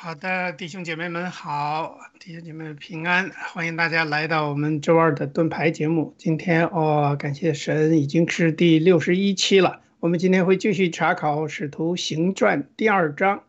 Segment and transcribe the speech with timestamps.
[0.00, 6.14] 好的，弟兄姐妹们好，弟兄姐妹们平安，欢迎大家来到我们周二的盾牌节目。
[6.16, 9.80] 今天哦，感谢神，已经是第六十一期了。
[9.98, 13.42] 我们今天会继续查考《使徒行传》第二章，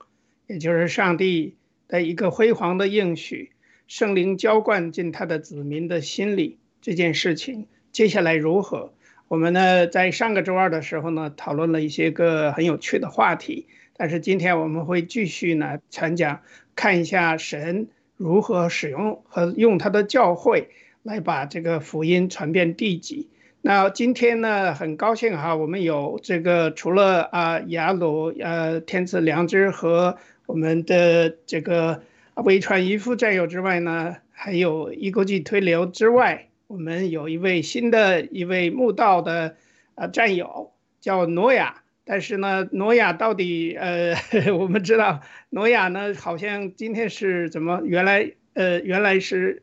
[0.48, 1.56] 也就是上帝
[1.88, 3.52] 的一个辉煌的应许，
[3.88, 8.92] 圣灵浇灌进他的子民的心里这件事情，接下来如何？
[9.28, 13.68] 我们呢，在上个周二的时候呢，讨论了一些个很有趣的话题。
[14.00, 16.40] 但是今天我们会继续呢传讲，
[16.74, 20.70] 看一下神如何使用和用他的教会
[21.04, 23.28] 来把这个福音传遍地极。
[23.60, 32.02] 那今天呢，很高兴哈，我们有这个除了啊雅鲁呃天赐良知和我们的这个
[32.36, 39.58] 微传一副战友之外呢，还有一国际推流之外，我们有一位新的一位慕道的
[39.96, 41.82] 啊战友叫挪亚。
[42.12, 44.16] 但是呢，挪亚到底呃，
[44.58, 45.22] 我们知道
[45.52, 47.84] 挪亚呢，好像今天是怎么？
[47.86, 49.62] 原来呃，原来是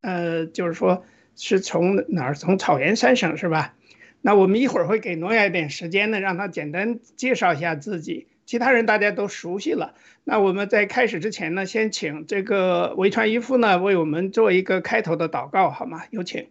[0.00, 1.04] 呃，就是说
[1.36, 2.34] 是从哪儿？
[2.34, 3.74] 从草原三省是吧？
[4.22, 8.26] 那我们一会儿会给挪亚一点时间呢，让他简单介绍一下自己。
[8.46, 9.92] 其他人大家都熟悉了。
[10.24, 16.04] 那我们在开始之前呢，先请这个维传一夫呢为我们做一个开头的祷告，好吗？
[16.08, 16.46] 有请。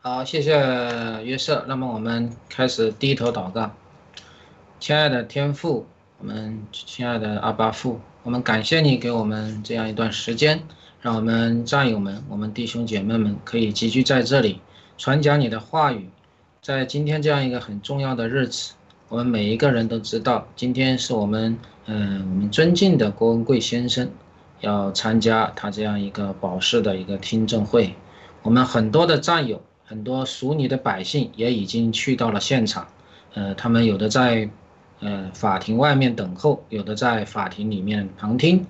[0.00, 0.58] 好，谢谢
[1.22, 1.64] 约瑟。
[1.68, 3.70] 那么我们开始低头祷告。
[4.82, 5.86] 亲爱的天父，
[6.18, 10.60] 我们亲爱的阿巴父，我们感谢你给我们这样一段时间，
[11.00, 14.60] 让我们战友们、我们弟兄姐妹们可以集聚在这里，
[14.98, 16.10] 传讲你的话语。
[16.62, 18.72] 在今天这样一个很重要的日子，
[19.08, 21.56] 我们每一个人都知道，今天是我们，
[21.86, 24.10] 嗯，我们尊敬的郭文贵先生
[24.58, 27.94] 要参加他这样一个保释的一个听证会。
[28.42, 32.88] 我们很多的战友、很多属你的百姓也已经去到了现场，
[33.34, 34.50] 呃，他们有的在。
[35.04, 38.64] 呃，法庭外面等候，有的在法庭里面旁听，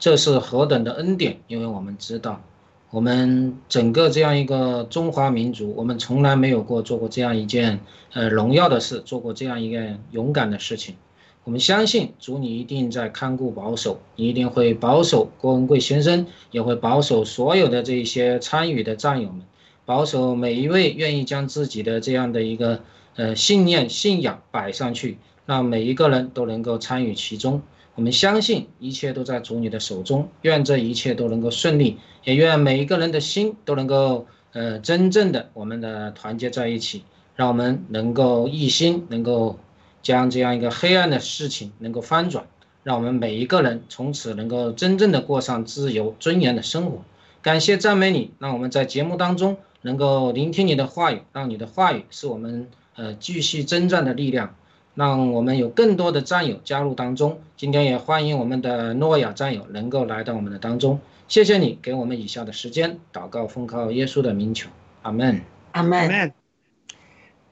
[0.00, 1.38] 这是何等的恩典！
[1.46, 2.42] 因为我们知道，
[2.90, 7.78] 我们整个这样一个中华民族，我们从来没有过做过这样一件
[8.12, 10.96] 呃荣耀的事，做过这样一件勇敢的事情。
[11.44, 19.42] 我们相信主，你一定在看顾保守，你一定会保守郭文贵先生，也会保守所有的这一些参与的战友们，
[19.84, 22.80] 保守每一位愿意将自己的这样的一个
[23.14, 25.18] 呃信念、信仰摆上去。
[25.46, 27.62] 让每一个人都能够参与其中，
[27.94, 37.04] 我们相信一切都在主你的手中，愿这一切都能够顺利，也愿每一个人的心都能够呃真正的我们的团结在一起，
[37.36, 39.58] 让我们能够一心，能够
[40.02, 42.44] 将这样一个黑暗的事情能够翻转，
[42.82, 47.02] 让我们每一个人从此能够真正的过上自由尊严的生活。
[47.40, 54.56] 感谢赞美你，让我们在节目当中能够聆听你的话语，让你的话语是我们呃继续征战的力量。
[54.96, 57.38] 让我们有更多的战友加入当中。
[57.56, 60.98] 今天也欢迎我们的诺亚战友能够来到我们的当中。
[61.28, 64.70] 谢谢你给我们以下的时间祷告，奉靠耶稣的名求，
[65.02, 66.32] 阿门，阿门。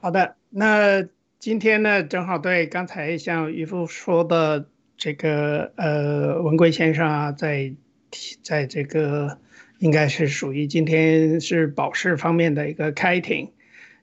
[0.01, 1.07] 好的，那
[1.39, 7.73] 今天呢，正好对刚才像渔夫说的这个呃文贵先生啊，在
[8.41, 9.37] 在这个
[9.77, 13.51] 应该是属于今天是保释方面的一个开庭。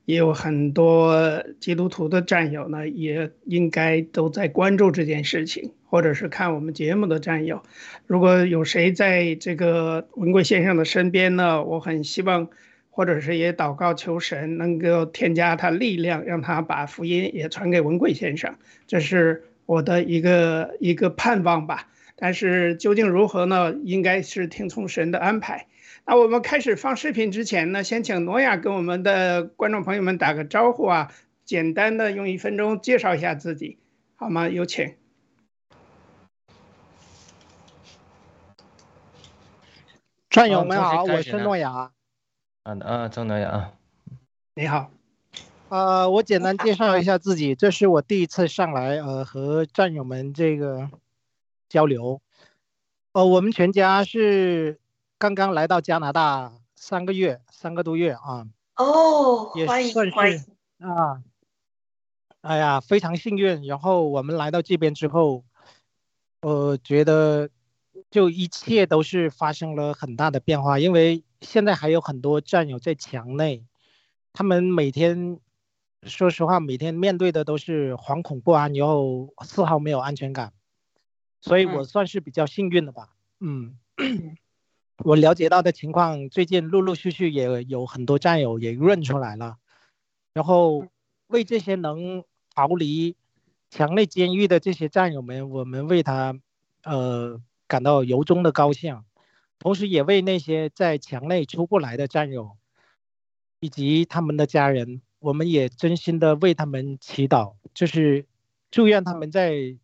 [0.05, 7.63] 也有很多基督徒的战友呢，也应该都在关注这件事情，或者是看我们节目的战友。
[8.07, 12.49] 如果有谁在这个文贵先生的身边呢，我很希望，
[12.91, 18.57] 或者是也祷告求神能够添加他力量，让他把福音也传给文贵先生。
[18.89, 21.89] 这是我的一个一个盼望吧。
[22.17, 23.75] 但是究竟如何呢？
[23.85, 25.67] 应该是听从神的安排。
[26.05, 31.13] 那我们开始放视频之前呢，先请诺亚跟我们的观众朋友们打个招呼啊，
[31.45, 33.79] 简单的用一分钟介绍一下自己，
[34.17, 34.49] 好吗？
[34.49, 34.97] 有请。
[40.29, 41.93] 战友们好，我是诺亚。
[42.65, 43.73] 嗯嗯，郑诺亚。
[44.55, 44.91] 你好。
[45.69, 50.91] 呃，我简单介绍一下自己，这是我第一次上来，呃，和战友们这个
[51.69, 52.21] 交流。
[53.13, 54.82] 呃，我们全家是。
[55.23, 58.45] 刚刚来到加拿大三个月，三个多月啊。
[58.75, 60.39] 哦，欢迎欢迎
[60.81, 61.23] 啊！
[62.41, 63.63] 哎呀，非常幸运。
[63.63, 65.45] 然后我们来到这边之后，
[66.41, 67.49] 我觉得
[68.11, 70.81] 就一切都是发生了很大的变化。
[70.81, 73.65] 因为现在还有很多战友在墙内，
[74.33, 75.39] 他们每天，
[76.03, 80.53] 说实话，每天面对的都是惶恐不安，然后丝毫没有安全感，
[81.41, 83.11] 所以我算是比较幸运的吧。
[83.39, 83.79] 嗯，
[85.05, 89.57] 我了解到的情况，最近陆陆续续也有很多战友也认出来了，
[90.33, 90.87] 然后
[91.27, 93.17] 为这些能逃离
[93.69, 96.39] 墙内监狱的这些战友们，我们为他，
[96.85, 99.03] 呃，感到由衷的高兴。
[99.59, 102.57] 同时，也为那些在墙内出不来的战友，
[103.61, 108.27] 以及他们的家人，我们也真心的为他们祈祷，就是
[108.71, 109.77] 祝愿他们在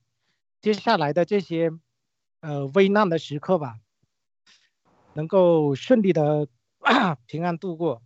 [0.61, 1.71] 接下来的这些
[2.41, 3.79] 呃危难的时刻吧，
[5.15, 6.49] 能够顺利的
[7.27, 8.03] 平安度过。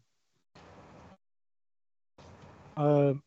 [2.74, 3.18] 呃，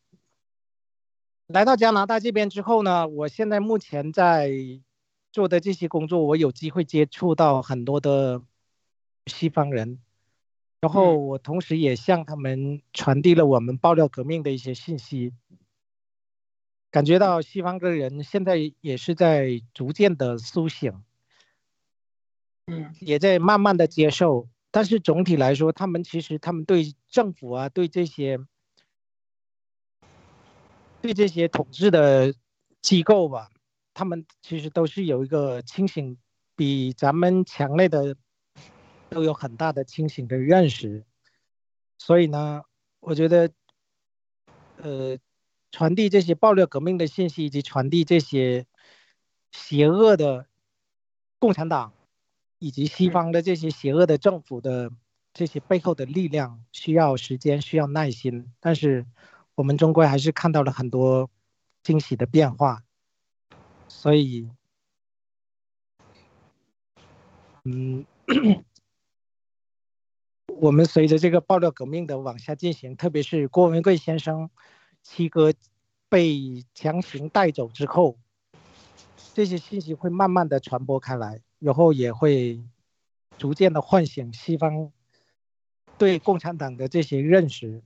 [1.47, 4.51] 来到加拿大这边之后呢，我现在目前在。
[5.31, 8.41] 做的这些工作，我有机会接触到很多的
[9.25, 9.99] 西方人，
[10.79, 15.33] 然后我同时也向他们传递了我们爆料革命的一些信息，
[16.89, 21.03] 感觉到西方的人现在也是在逐渐的苏醒，
[22.67, 28.39] 嗯，也在慢慢的接受，但是总体来说，他们其实他们对政府啊，对这些，
[31.01, 32.33] 对这些统治的
[32.81, 33.51] 机构吧。
[33.93, 36.17] 他们其实都是有一个清醒，
[36.55, 38.17] 比咱们强烈的
[39.09, 41.05] 都有很大的清醒的认识，
[41.97, 42.63] 所以呢，
[42.99, 43.51] 我觉得，
[44.77, 45.17] 呃，
[45.71, 48.65] 传递这些暴力革命的信息，以及传递这些
[49.51, 50.47] 邪恶的
[51.39, 51.93] 共产党
[52.59, 54.91] 以及西方的这些邪恶的政府的
[55.33, 59.05] 这些背后的力量，需要时间，需要耐心，但是
[59.55, 61.29] 我们终归还是看到了很多
[61.83, 62.83] 惊喜的变化。
[63.87, 64.49] 所以，
[67.63, 68.05] 嗯，
[70.47, 74.49] 我们随着这个爆料革命的往下进行，特别是郭文贵先生
[75.03, 75.53] 七哥
[76.07, 78.17] 被强行带走之后，
[79.33, 82.63] 这些信息会慢慢的传播开来，然后也会
[83.37, 84.91] 逐渐的唤醒西方
[85.97, 87.81] 对共产党的这些认识。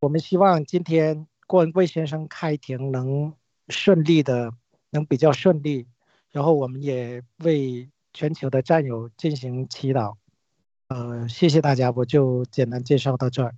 [0.00, 3.34] 我们希望今天郭文贵先生开庭能。
[3.68, 4.52] 顺利的，
[4.90, 5.88] 能比较顺利，
[6.30, 10.14] 然后我们也为全球的战友进行祈祷。
[10.86, 13.56] 呃，谢谢大家，我就简单介绍到这儿。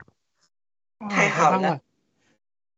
[1.10, 1.82] 太好了，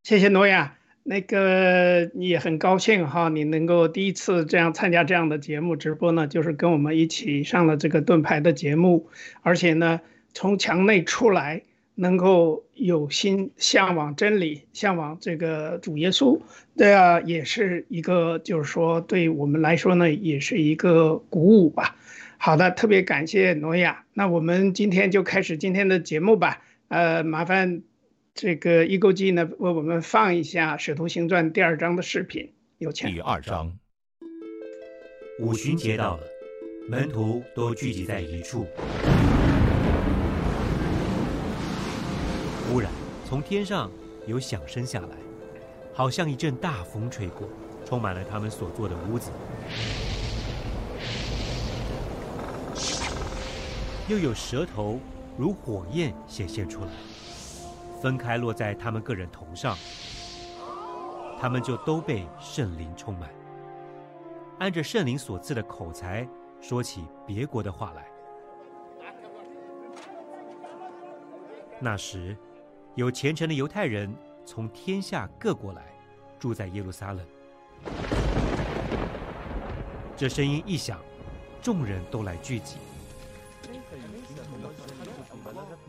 [0.03, 0.80] 谢谢诺亚。
[1.11, 9.09] 那个你也很高兴哈，你能够第一次这样参加这样的节目直播呢，就是跟我们一起上了这个盾牌的节目，
[9.43, 10.01] 而且呢，
[10.33, 11.63] 从墙内出来。
[11.97, 16.41] 能够有心向往真理，向往这个主耶稣，
[16.75, 21.97] 对啊，也是一个，就是说，对我们来说呢，也是一个鼓舞吧。
[22.39, 24.05] 好的，特别感谢诺亚。
[24.15, 26.63] 那我们今天就开始今天的节目吧。
[26.89, 27.83] 呃，麻烦
[28.43, 33.13] 这个易购记呢为我们放一下《使徒行传》第二章的视频，有请。
[33.13, 33.71] 第二章，
[35.41, 36.23] 五旬节到了，
[36.89, 38.67] 门徒都聚集在一处。
[42.67, 42.91] 忽然，
[43.27, 43.93] 从天上
[44.27, 45.09] 有响声下来，
[45.93, 47.47] 好像一阵大风吹过，
[47.85, 49.31] 充满了他们所坐的屋子。
[54.09, 54.99] 又有舌头
[55.37, 56.89] 如火焰显现出来，
[58.01, 59.77] 分开落在他们个人头上，
[61.41, 63.31] 他们就都被圣灵充满，
[64.59, 66.27] 按着圣灵所赐的口才
[66.61, 68.07] 说起别国的话来。
[71.79, 72.37] 那时。
[72.97, 74.13] 有虔诚的犹太人
[74.45, 75.87] 从天下各国来，
[76.41, 77.25] 住在耶路撒冷。
[80.17, 80.99] 这声音一响，
[81.63, 82.79] 众人都来聚集。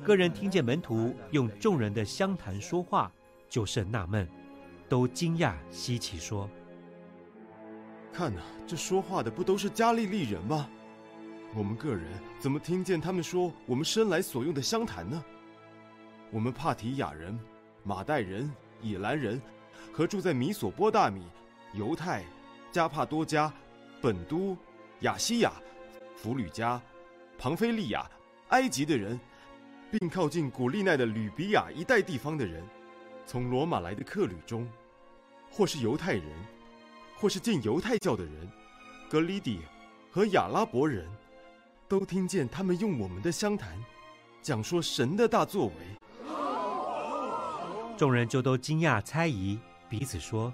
[0.04, 3.12] 个人听见门徒用众人的相谈说话，
[3.48, 4.28] 就甚纳闷，
[4.90, 6.50] 都惊讶稀奇，说
[8.12, 10.68] ：“看呐，这说话的不都是加利利人吗？
[11.54, 12.04] 我们个人
[12.40, 15.24] 怎么听见他们说我们生来所用的相谈呢？”
[16.32, 17.38] 我们帕提亚人、
[17.84, 19.40] 马代人、以兰人，
[19.94, 21.22] 和住在米索波大米、
[21.74, 22.24] 犹太、
[22.72, 23.54] 加帕多加、
[24.02, 24.58] 本都、
[25.02, 25.52] 亚西亚、
[26.16, 26.82] 弗吕加、
[27.38, 28.10] 庞菲利亚、
[28.48, 29.20] 埃及的人，
[29.92, 32.64] 并靠近古利奈的吕比亚一带地方的人，
[33.26, 34.66] 从罗马来的客旅中，
[35.52, 36.24] 或是犹太人，
[37.18, 38.50] 或是进犹太教的人，
[39.10, 39.60] 格里底
[40.10, 41.06] 和亚拉伯人，
[41.90, 43.78] 都听见他们用我们的相谈，
[44.42, 45.74] 讲说神的大作为。
[47.98, 50.54] 众人就都惊讶猜疑，彼此说：“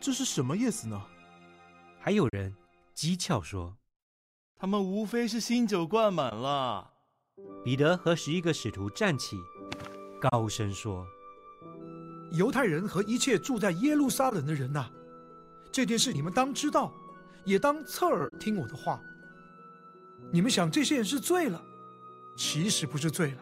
[0.00, 1.02] 这是什么意思呢？”
[1.98, 2.54] 还有人
[2.96, 3.76] 讥诮说
[4.56, 6.90] ：“他们无非是新酒灌满了。”
[7.64, 9.40] 彼得和十一个使徒站起，
[10.20, 11.06] 高声说
[12.32, 14.90] ：“犹太人和一切住在耶路撒冷的人呐，
[15.70, 16.92] 这件事你们当知道，
[17.44, 19.00] 也当侧耳听我的话。
[20.32, 21.62] 你们想这些人是醉了，
[22.36, 23.38] 其实不是醉了，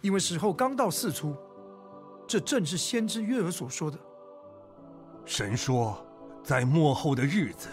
[0.00, 1.36] 因为时候刚到四出。
[2.26, 3.98] 这正是先知约尔所说的。
[5.24, 6.06] 神说，
[6.44, 7.68] 在末后的日子，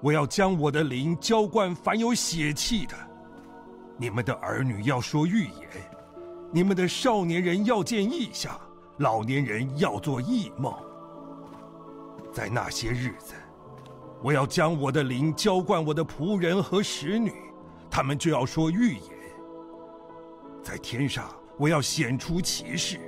[0.00, 2.96] 我要将我的灵浇灌凡有血气的。”
[3.96, 5.68] 你们的儿女要说预言，
[6.50, 8.58] 你们的少年人要见异象，
[8.98, 10.74] 老年人要做异梦。
[12.32, 13.34] 在那些日子，
[14.22, 17.32] 我要将我的灵浇灌我的仆人和使女，
[17.90, 19.04] 他们就要说预言。
[20.62, 22.98] 在天上，我要显出奇事；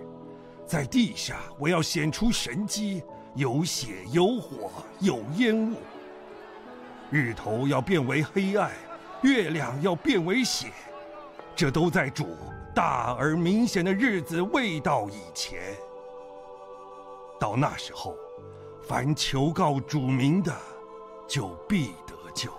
[0.67, 3.03] 在地下，我要显出神迹，
[3.35, 5.77] 有血，有火，有烟雾。
[7.11, 8.71] 日头要变为黑暗。
[9.25, 10.71] 月亮要变为血，
[11.57, 12.37] 这都在主
[12.75, 15.59] 大而明显的日子未到以前。
[17.41, 18.15] 到那时候，
[18.87, 20.55] 凡求告主名的，
[21.27, 22.53] 就必得救。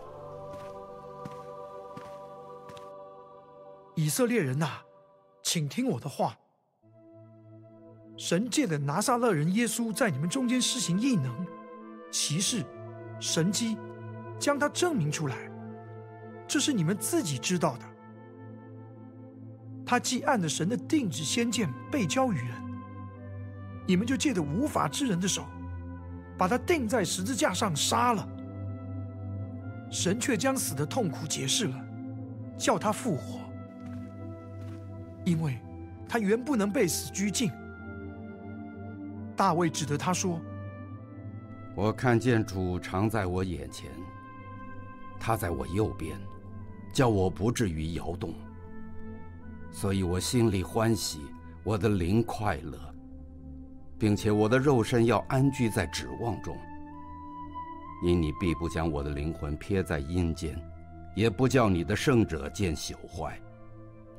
[3.93, 4.81] 以色列人呐，
[5.43, 6.35] 请听我的话。
[8.17, 11.45] 神界的拿撒勒人耶稣在你们中间施行异能、
[12.09, 12.63] 奇事、
[13.19, 13.77] 神迹，
[14.39, 15.51] 将他证明出来。
[16.47, 17.85] 这是你们自己知道的。
[19.85, 22.49] 他既按着神的定旨先见被交于人，
[23.87, 25.45] 你们就借着无法之人的手，
[26.37, 28.27] 把他钉在十字架上杀了。
[29.91, 31.85] 神却将死的痛苦解释了，
[32.57, 33.39] 叫他复活，
[35.23, 35.59] 因为
[36.09, 37.51] 他原不能被死拘禁。
[39.35, 40.41] 大卫指着他说
[41.75, 43.91] ：“我看见主常在我眼前，
[45.19, 46.19] 他在我右边。”
[46.95, 48.33] 叫我不至于摇动，
[49.69, 51.19] 所以我心里欢喜，
[51.61, 52.79] 我的灵快乐，
[53.99, 56.57] 并且我的肉身要安居在指望中。
[58.01, 60.57] 因你必不将我的灵魂撇在阴间，
[61.17, 63.37] 也不叫你的圣者见朽坏。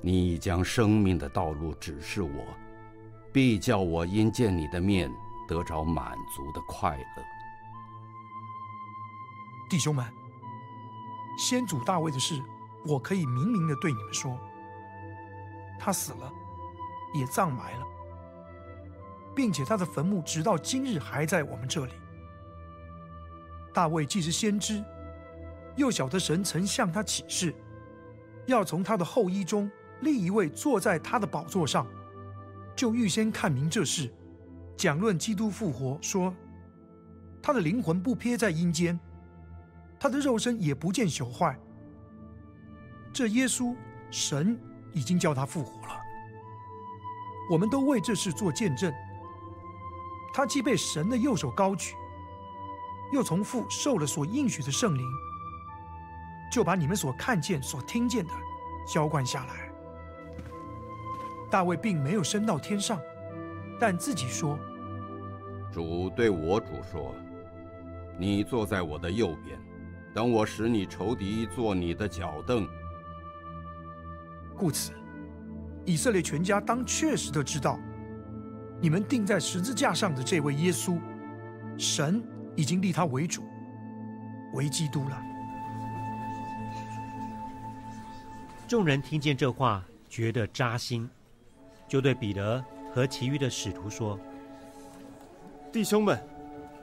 [0.02, 2.44] 你已将生命的道路指示我，
[3.32, 5.10] 必叫我因见你的面
[5.48, 7.22] 得着满足的快乐。
[9.70, 10.04] 弟兄们，
[11.38, 12.38] 先祖大卫的事。
[12.86, 14.38] 我可以明明的对你们说，
[15.78, 16.32] 他死了，
[17.14, 17.84] 也葬埋了，
[19.34, 21.92] 并且他的坟墓直到今日还在我们这里。
[23.74, 24.82] 大卫既是先知，
[25.74, 27.54] 又晓得神曾向他启示，
[28.46, 29.70] 要从他的后衣中
[30.00, 31.86] 立一位坐在他的宝座上，
[32.74, 34.12] 就预先看明这事，
[34.76, 36.32] 讲论基督复活，说
[37.42, 38.98] 他的灵魂不撇在阴间，
[39.98, 41.58] 他的肉身也不见朽坏。
[43.16, 43.74] 这耶稣，
[44.10, 44.60] 神
[44.92, 45.98] 已经叫他复活了。
[47.50, 48.92] 我们都为这事做见证。
[50.34, 51.94] 他既被神的右手高举，
[53.14, 55.02] 又从父受了所应许的圣灵，
[56.52, 58.32] 就把你们所看见、所听见的
[58.86, 59.72] 浇灌下来。
[61.50, 63.00] 大卫并没有升到天上，
[63.80, 64.58] 但自己说
[65.72, 67.14] ：“主对我主说，
[68.18, 69.58] 你坐在我的右边，
[70.14, 72.68] 等我使你仇敌坐你的脚凳。”
[74.56, 74.92] 故此，
[75.84, 77.78] 以色列全家当确实的知道，
[78.80, 80.98] 你们钉在十字架上的这位耶稣，
[81.76, 82.22] 神
[82.56, 83.42] 已经立他为主，
[84.54, 85.22] 为基督了。
[88.66, 91.08] 众人听见这话，觉得扎心，
[91.86, 94.18] 就对彼得和其余的使徒说
[95.70, 96.18] ：“弟兄们，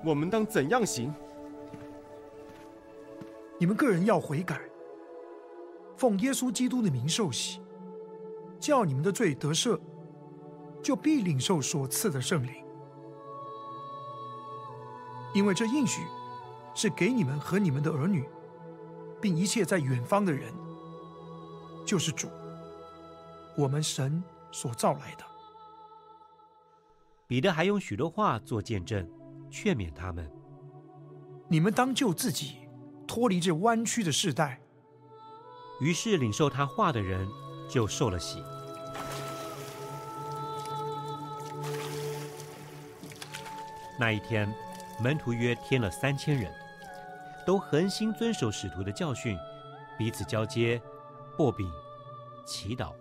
[0.05, 1.13] 我们当怎样行？
[3.59, 4.61] 你们个人要悔改，
[5.97, 7.59] 奉耶稣基督的名受洗。”
[8.63, 9.77] 叫你们的罪得赦，
[10.81, 12.63] 就必领受所赐的圣灵，
[15.33, 16.01] 因为这应许
[16.73, 18.23] 是给你们和你们的儿女，
[19.19, 20.53] 并一切在远方的人，
[21.85, 22.29] 就是主，
[23.57, 25.25] 我们神所造来的。
[27.27, 29.05] 彼得还用许多话做见证，
[29.51, 30.31] 劝勉他们：
[31.49, 32.59] 你们当救自己，
[33.05, 34.61] 脱离这弯曲的世代。
[35.81, 37.27] 于是领受他话的人
[37.67, 38.41] 就受了洗。
[44.03, 44.53] 那一天，
[44.99, 46.51] 门徒约添了三千人，
[47.45, 49.39] 都恒心遵守使徒的教训，
[49.97, 50.81] 彼此交接，
[51.37, 51.71] 擘饼，
[52.45, 52.91] 祈祷。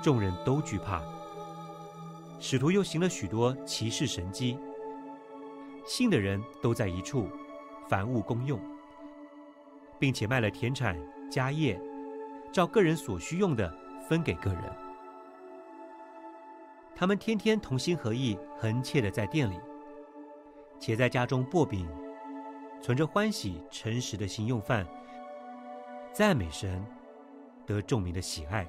[0.00, 1.02] 众人都惧怕。
[2.38, 4.56] 使徒又行了许多奇事神迹，
[5.84, 7.28] 信的人都在一处，
[7.88, 8.60] 凡物公用，
[9.98, 10.96] 并且卖了田产
[11.28, 11.76] 家业，
[12.52, 13.74] 照个人所需用的
[14.08, 14.62] 分给个人。
[17.00, 19.58] 他们天天同心合意、恒切的在店里，
[20.78, 21.88] 且在家中薄饼，
[22.82, 24.86] 存着欢喜诚实的心用饭，
[26.12, 26.84] 赞美神，
[27.64, 28.68] 得众民的喜爱。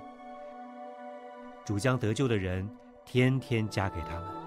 [1.66, 2.66] 主将得救的人
[3.04, 4.41] 天天加给他们。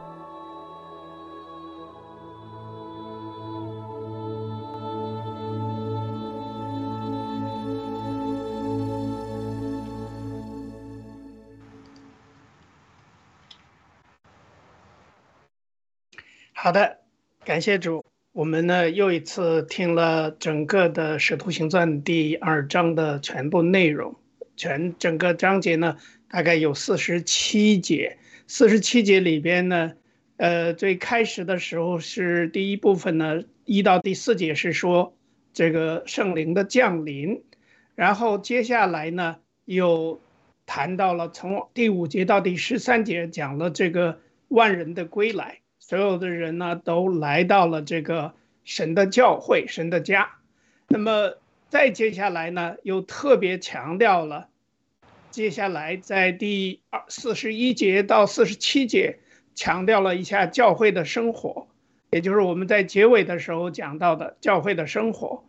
[16.64, 17.00] 好的，
[17.44, 18.02] 感谢主。
[18.32, 24.16] 我们呢又一次听了整个的《使徒行传》第二章的全部内容，
[24.56, 25.98] 全整个章节呢
[26.30, 28.16] 大概有四十七节。
[28.46, 29.92] 四十七节里边呢，
[30.38, 35.14] 呃，最开始的时候是第一部分呢，一到第四节是说
[35.52, 37.42] 这个圣灵的降临，
[37.94, 40.18] 然后接下来呢又
[40.64, 45.58] 谈到了从第五节到第十三节讲了这个万人的归来。
[45.86, 48.32] 所有的人呢，都来到了这个
[48.64, 50.30] 神的教会、神的家。
[50.88, 51.34] 那么
[51.68, 54.48] 再接下来呢，又特别强调了，
[55.30, 59.18] 接下来在第二四十一节到四十七节，
[59.54, 61.68] 强调了一下教会的生活，
[62.10, 65.44] 也就是我们在结尾的时候讲到的教会的生活。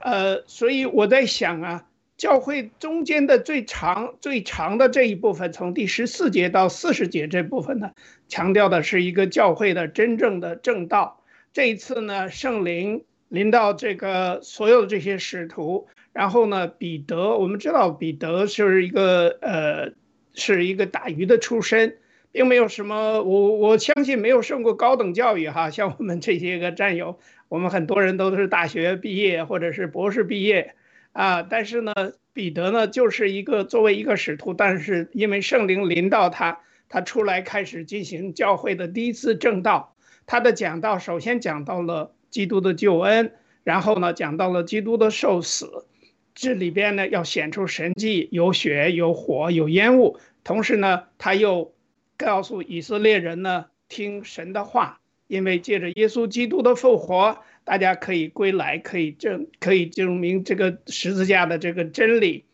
[0.00, 1.86] 呃，所以我在想啊。
[2.16, 7.90] 教会中间的最长、最长的这一部分，从第十四节到四十节这部分呢，
[8.26, 11.22] 强调的是一个教会的真正的正道。
[11.52, 19.92] 这一次呢，圣灵临到这个所有的这些使徒，然后呢，彼得，我们知道彼得是一个呃，
[20.34, 21.98] 是一个打鱼的出身，
[22.32, 30.74] 并没有什么，我我相信没有受过高等教育哈，像我们这些个战友，我们很多人都是大学毕业或者是博士毕业。
[31.16, 31.94] 啊，但是呢，
[32.34, 39.94] 彼得呢，就是一个作为一个使徒，但是因为圣灵临到他，他出来开始进行教会的第一次正道。
[40.26, 43.32] 他的讲道首先讲到了基督的救恩，
[43.64, 45.86] 然后呢，讲到了基督的受死，
[46.34, 51.72] 这里边呢要显出神迹，有血有火有烟雾，同时呢，他又
[52.18, 57.38] 告诉以色列人呢，听神的话，因为借着耶稣基督的复活。
[57.66, 62.44] 大家可以归来，可以证，可以证明这个十字架的这个真理。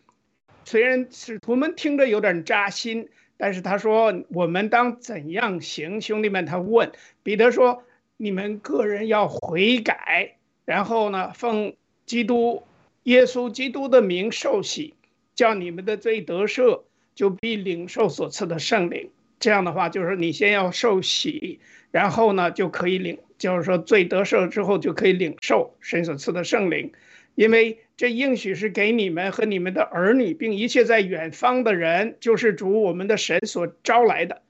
[0.64, 6.90] 虽然使徒们听着有点扎心，但是他说：“我们当怎样行？”兄弟们，他问
[7.22, 7.84] 彼得说
[8.16, 11.74] ：“你们个人要悔改，然后呢，奉
[12.06, 12.62] 基督
[13.02, 14.94] 耶稣基督的名受洗，
[15.34, 19.10] 叫你们的罪得赦，就必领受所赐的圣灵。
[19.38, 21.60] 这样的话，就是你先要受洗，
[21.92, 26.92] 然后呢，就可以领。”就是说，罪得赦之后就可以领受神所赐的圣灵，
[27.34, 34.42] 因为这应许是给你们和你们的儿女，并一切在远方的人，就是主我们的神所招来的。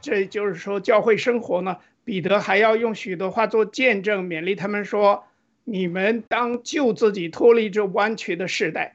[0.00, 5.24] 这就是说，教会生活呢，彼得还要用许多话做见证，勉励他们说：
[5.64, 8.94] 你们当救自己，脱离这弯曲的时代。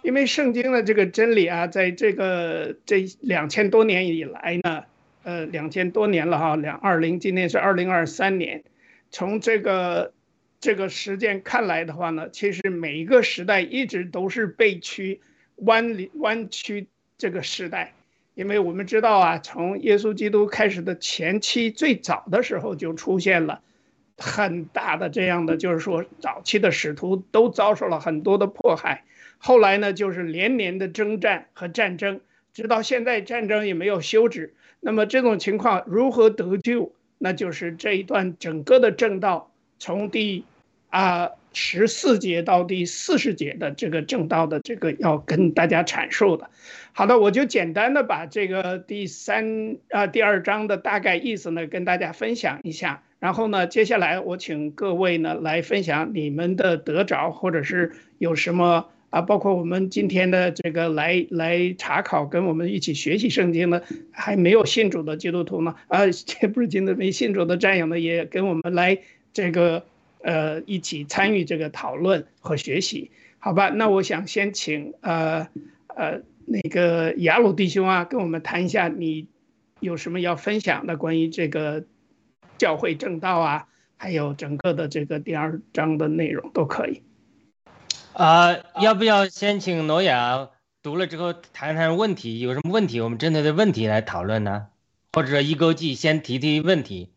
[0.00, 4.84] 因为圣经的这个真理啊，在这个这两千多年以来呢。
[5.24, 8.62] 呃，两千多年了哈，两二零，今年是二零二三年。
[9.10, 10.12] 从这个
[10.60, 15.22] 这个时间看来的话呢，其实每一个时代一直都是被曲
[15.56, 17.94] 弯弯曲这个时代，
[18.34, 23.62] 因为我们知道啊，从耶稣基督开始的前期最早的时候就出现了
[24.18, 29.04] 很大的这样的，就是说早期的使徒都遭受了很多的迫害，
[29.38, 32.20] 后来呢就是连年的征战和战争，
[32.52, 34.52] 直到现在战争也没有休止。
[34.84, 36.92] 那么这种情况如何得救？
[37.16, 40.44] 那就是这一段整个的正道，从第
[40.90, 46.50] 啊十四节到第四十节的这个正道的这个要跟大家阐述的。
[46.92, 53.02] 好的，我就简单的把这个第三啊第二章的大概意思呢跟大家分享一下。
[53.20, 58.90] 然后呢，接下来我请各位呢来分享你们的得着，或者是有什么。
[59.14, 68.98] 啊，包括我们今天的这个来来查考，跟我们一起学习圣经的还没有信主的基督徒呢，啊，这不是今天没信主的战友呢，也跟我们来
[69.32, 69.86] 这个
[70.20, 73.68] 呃一起参与这个讨论和学习，好吧？
[73.68, 75.46] 那我想先请呃
[75.86, 79.28] 呃那个雅鲁弟兄啊，跟我们谈一下，你
[79.78, 81.84] 有什么要分享的关于这个
[82.58, 87.00] 教会正道啊，还有整个的这个第二章的内容都可以。
[88.14, 90.48] 啊，要不要先请诺亚
[90.82, 92.38] 读了之后谈谈问题？
[92.38, 94.68] 有什么问题，我们针对的问题来讨论呢？
[95.12, 97.12] 或者一勾记先提提问题，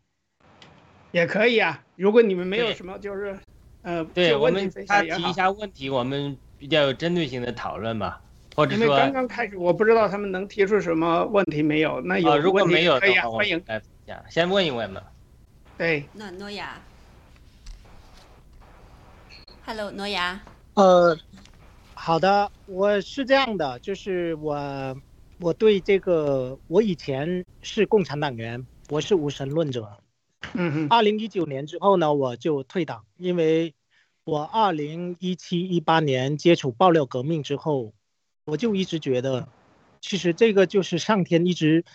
[1.12, 1.84] 也可以啊。
[1.96, 3.38] 如果你们没有什么，就是，
[3.84, 8.22] 呃，对我们他提一下问题，我们比较有针对性的讨论吧。
[8.56, 12.02] 或者说刚刚开始，我不知道他们能提出什么问题没有。
[12.02, 13.64] 那有啊，如果问题没有可以啊，的话，我欢迎们。
[13.68, 15.02] 来分享，先问一问嘛。
[15.78, 16.82] 对，那诺亚
[19.64, 20.42] ，Hello，诺亚，
[20.78, 21.18] 呃，
[21.96, 24.96] 好的，我是这样的，就是我
[25.40, 29.98] 我对这个，我以前是共产党员，我是无神论者。
[30.54, 33.74] 嗯哼，二零一九年之后呢，我就退党，因为
[34.24, 37.96] 我二零一七一八年接触爆料革命之后，
[38.46, 39.50] 我就一直觉得，
[40.00, 41.86] 其实这个就是上天一直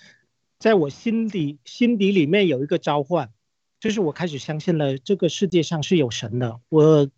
[0.59, 3.31] 在我心底心底里面有一个召唤，
[3.79, 6.59] 就是我开始相信了这个世界上是有神的。
[6.68, 7.09] 我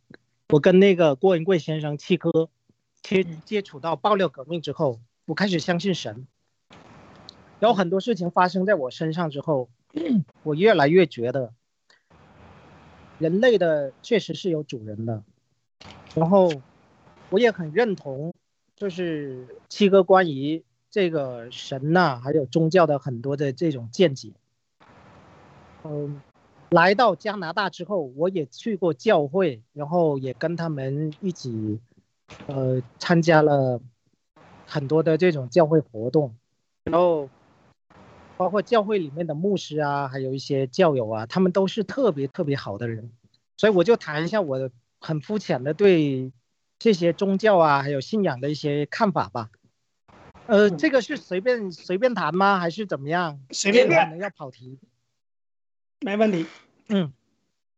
[0.49, 2.49] 我跟那个郭文贵先生契哥
[3.03, 6.27] 接接触到爆料革命之后，我开始相信神。
[7.61, 9.71] 然后很多事情发生在我身上之后，
[10.43, 11.55] 我越来越觉得，
[13.19, 15.23] 人类的确实是有主人的。
[16.15, 16.61] 然后
[17.31, 18.35] 我也很认同，
[18.77, 24.31] 就是七哥关于这个神呐、还有宗教的很多的这种见解。
[25.85, 26.21] 嗯，
[26.75, 31.79] 来到加拿大之后，我也去过教会，然后也跟他们一起，
[32.49, 33.81] 呃，参加了
[34.67, 36.35] 很多的这种教会活动，
[36.83, 37.31] 然后
[38.37, 43.13] 包括教会里面的牧师啊，还有一些教友啊，他们都是特别特别好的人，
[43.57, 46.33] 所以我就谈一下我很肤浅的对
[46.81, 49.49] 这些宗教啊，还有信仰的一些看法吧。
[50.49, 52.59] 呃，这个是随便随便谈吗？
[52.59, 53.39] 还是怎么样？
[53.53, 54.81] 随便谈要跑题。
[56.01, 56.45] 没问题。
[56.89, 57.13] 嗯，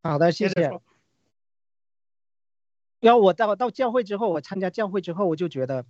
[0.03, 0.81] 好的，谢谢。
[3.01, 5.87] 然后我到到教会之后，我参加教会之后，我就觉得，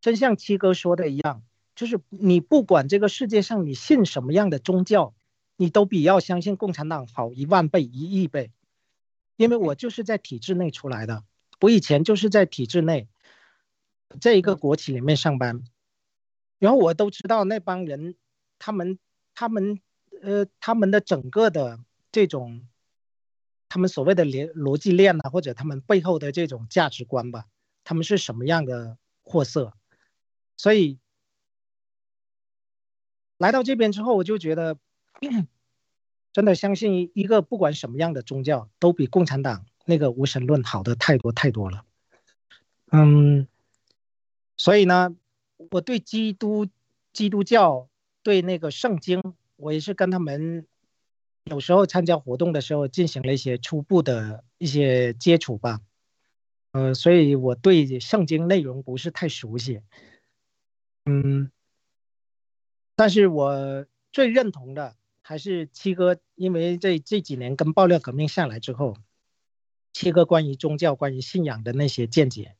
[0.00, 1.42] 真像七哥说的一样，
[1.74, 5.14] 就是你不管这个世界上你信什么样的宗教，
[5.56, 8.52] 你都比要相信共产党好一万倍、一亿倍。
[9.36, 11.24] 因为我就是在体制内出来的，
[11.60, 13.08] 我以前就是在体制内，
[14.20, 15.64] 这一个国企里面上班，
[16.60, 18.14] 然后我都知道那帮人，
[18.60, 18.98] 他们
[19.34, 19.80] 他们
[20.22, 21.78] 呃他们的整个的
[22.12, 22.66] 这种，
[23.68, 27.46] 他们所谓的逻逻辑链啊，或者他们背后的这种价值观吧，
[27.84, 29.74] 他们是什么样的货色，
[30.56, 30.98] 所以
[33.38, 34.78] 来到这边之后，我就觉得。
[36.32, 41.84] 真的相信一个不管什么样的宗教，都比共产党那个无神论好的太多太多了。
[42.90, 43.46] 嗯，
[44.56, 45.14] 所以呢，
[45.70, 46.66] 我对基督
[47.12, 47.88] 基督教
[48.24, 49.22] 对那个圣经，
[49.64, 50.66] 我也是跟他们
[51.44, 55.80] 有时候参加活动的时候进行了一些初步的一些接触吧。
[56.72, 59.80] 呃，所以我对圣经内容不是太熟悉。
[61.06, 61.50] 嗯，
[62.94, 64.96] 但是我最认同的。
[65.26, 68.98] 还是七哥，因为这这几年跟爆料革命下来之后，
[69.94, 72.56] 七哥关于宗教、关于信仰的那些见解，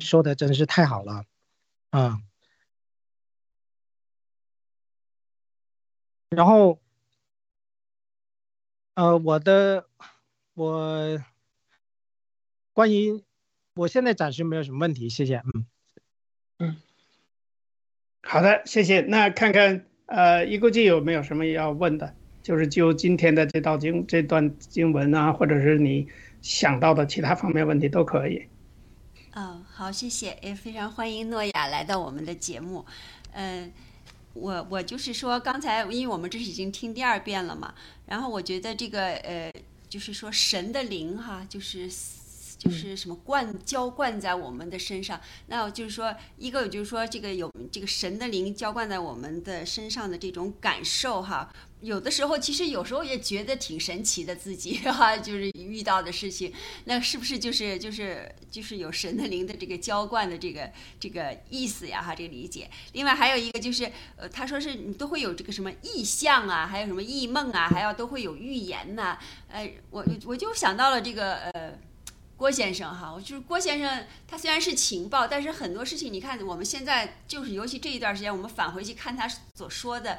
[0.00, 1.26] 说的真是太好了，
[1.90, 2.18] 啊、
[6.34, 6.78] 然后，
[8.94, 9.86] 呃，我的
[10.54, 11.22] 我
[12.72, 13.22] 关于
[13.74, 15.66] 我现在暂时没有什么问题，谢谢，嗯
[16.58, 16.76] 嗯，
[18.22, 19.00] 好的，谢谢。
[19.00, 22.14] 那看看呃，一估计有没有什么要问的？
[22.42, 26.06] 就是就今天的这道经这段经文啊，或者是你
[26.42, 28.46] 想到的其他方面问题都可以。
[29.32, 32.84] 嗯，好，谢谢，也非常欢迎诺亚来到我们的节目。
[33.32, 33.72] 嗯，
[34.34, 37.72] 我我就是说，刚才因为我们这是已经听第二遍了嘛，
[38.06, 39.50] 然后我觉得这个呃，
[39.88, 41.88] 就是说神的灵哈，就是
[42.58, 45.20] 就是什么灌浇灌在我们的身上。
[45.46, 51.52] 那就是说，一个就是说这个有这个神的灵浇灌在我们的身上的这种感受哈。
[51.84, 56.52] 有的时候，其实有时候也觉得挺神奇的，自己 哈，就是遇到的事情，
[56.86, 62.02] 那是不是就是就是就是有神的灵的这个浇灌的这个这个意思呀？
[62.02, 62.70] 哈，这个理解。
[62.92, 69.18] 另外还有一个就是，呃，他说是你都会有这个什么意象啊，还有什么异梦啊，还要都会有预言呐、
[69.48, 71.78] 呃，我我就想到了这个呃。
[72.36, 80.18] 郭先生哈，我就是郭先生，他虽然是情报，但是很多事情你看，我们现在就是尤其这一段时间，我们返回去看他所说的。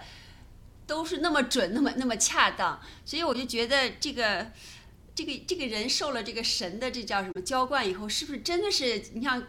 [0.87, 4.51] 都是那么准， 那么那么恰当，所以我就觉得这个，
[5.13, 9.41] 这个这个人受了这个神的这叫什么浇灌以后，是不是真的是你像，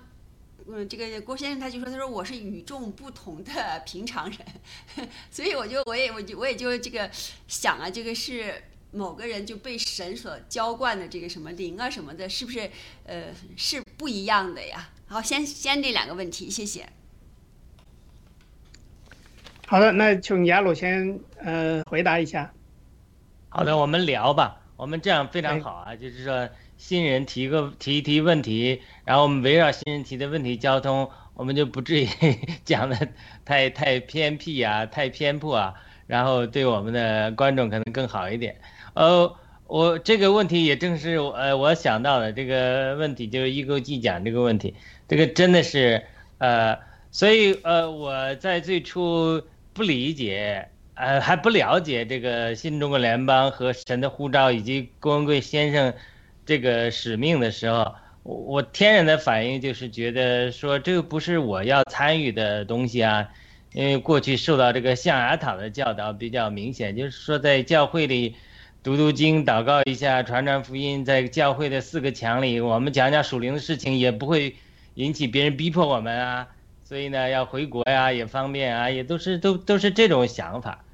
[0.67, 7.11] 嗯，这个郭先生他就说，他说我是与众不同的平常人， 所以我就我也我就我也就这个
[7.47, 12.71] 想啊，这个是某个人就被神所浇灌的这个什么灵啊什么的，是不是
[13.05, 14.91] 呃是不一样的呀？
[15.09, 16.89] 好，先先这两个问题，谢谢。
[19.69, 22.53] 好的，那请雅鲁先呃回答一下。
[23.49, 24.61] 好的，我们聊吧。
[24.77, 32.07] 我们这样非常好啊，就是说新人提个提一提问题，然后我们围绕新人提的问题交通，我们就不至于
[32.65, 32.97] 讲的
[33.45, 35.75] 太太偏僻啊，太偏颇啊，
[36.07, 38.55] 然后对我们的观众可能更好一点。
[38.95, 39.35] 呃，
[39.67, 44.75] 我这个问题也正是呃我想到的这个问题，就是一钩计讲这个问题，
[45.09, 46.05] 这个真的是
[46.39, 46.79] 呃，
[47.11, 49.43] 所以呃我在最初
[49.77, 50.69] 不理解。
[50.95, 55.93] 呃，还不了解这个新中国联邦和神的护照以及郭文贵先生
[56.47, 63.29] 这个使命的时候，我我天然的反应就是觉得说这个不是我要参与的东西啊，
[63.75, 68.35] 因为过去受到这个象牙塔的教导比较明显，就是说在教会里
[68.83, 74.57] 读读经、祷告一下、传传福音，在教会的四个墙里，我们讲讲属灵的事情，也不会
[74.95, 76.49] 引起别人逼迫我们啊，
[76.89, 80.85] 所以呢，要回国呀也方便啊，也都是都都是这种想法。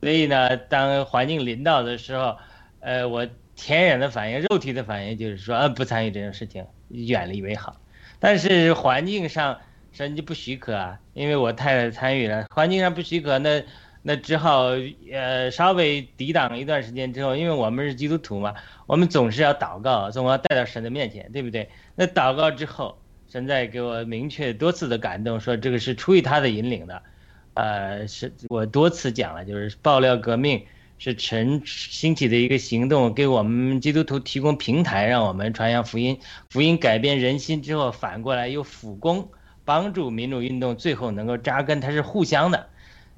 [0.00, 2.36] 所以呢，当环境临到的时候，
[2.78, 7.74] 呃，我天然的反应、肉体的反应就是说，呃，不参与这种事情，远离为好。
[8.20, 9.58] 但是环境上
[9.90, 13.60] 神就不许可啊，因为我太太参与了，环境上不许可，那
[14.02, 14.68] 那只好
[15.10, 18.54] 呃稍微抵挡一段时间之后，因为我们是基督徒嘛，
[18.86, 21.68] 我们总是要祷告，总要带到神的面前，对不对？
[21.96, 22.96] 那祷告之后，
[23.30, 27.00] 神在给我明确多次的感动，说这个是出于他的引领的。
[27.54, 30.62] 呃，是我多次讲了，就是爆料革命
[30.98, 39.28] 是神兴起的一个行动，给我们基督徒提供平台，让我们传扬福音，福音改变人心之后，反过来又辅攻，
[39.64, 42.66] 帮助民主运动最后能够扎根，它是互相的。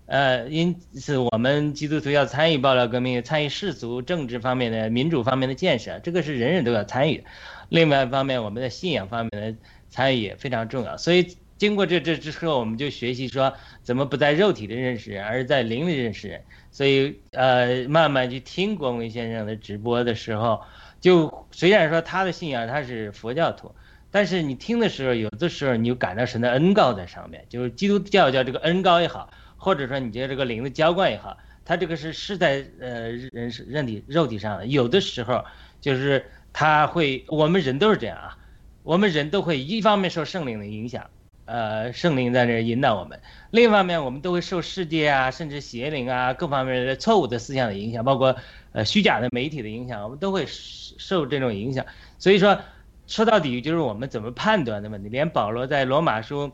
[0.07, 7.25] 呃，因此我们基督徒要参与爆料革命，参与世俗政治方面的民主方面的建设，这个是人人都要参与。
[7.71, 9.55] 另外一方面，我们的信仰方面的
[9.93, 11.37] 参与也非常重要，所以。
[11.59, 16.43] 经过这这之后，我们就学习说怎么不在肉体的认识人，而是在灵里认识人。
[16.73, 20.61] 所以，呃，慢慢去听光文先生的直播的时候，
[21.01, 23.73] 就虽然说他的信仰他是佛教徒，
[24.11, 34.67] 但是你听的时候，有的时候你就感到神的恩高在上面，就是基督教叫这个恩高也好，或者说你觉得这个灵的浇灌也好，他这个是是在呃人是人体肉体上的。
[34.67, 35.45] 有的时候
[35.81, 38.37] 就是他会，我们人都是这样啊，
[38.83, 41.11] 我们人都会一方面受圣灵的影响。
[41.45, 43.21] 呃，圣灵在这引导我们。
[43.51, 48.37] 另一方面，我们都会受世界啊，甚至邪灵啊，各方面的错误的思想的影响，包括
[48.71, 51.85] 呃虚假的媒体的影响，我们都会受这种影响。
[52.19, 52.61] 所以说，
[53.09, 55.09] 说到底就是我们怎么判断的问题。
[55.09, 56.53] 连保罗在罗马书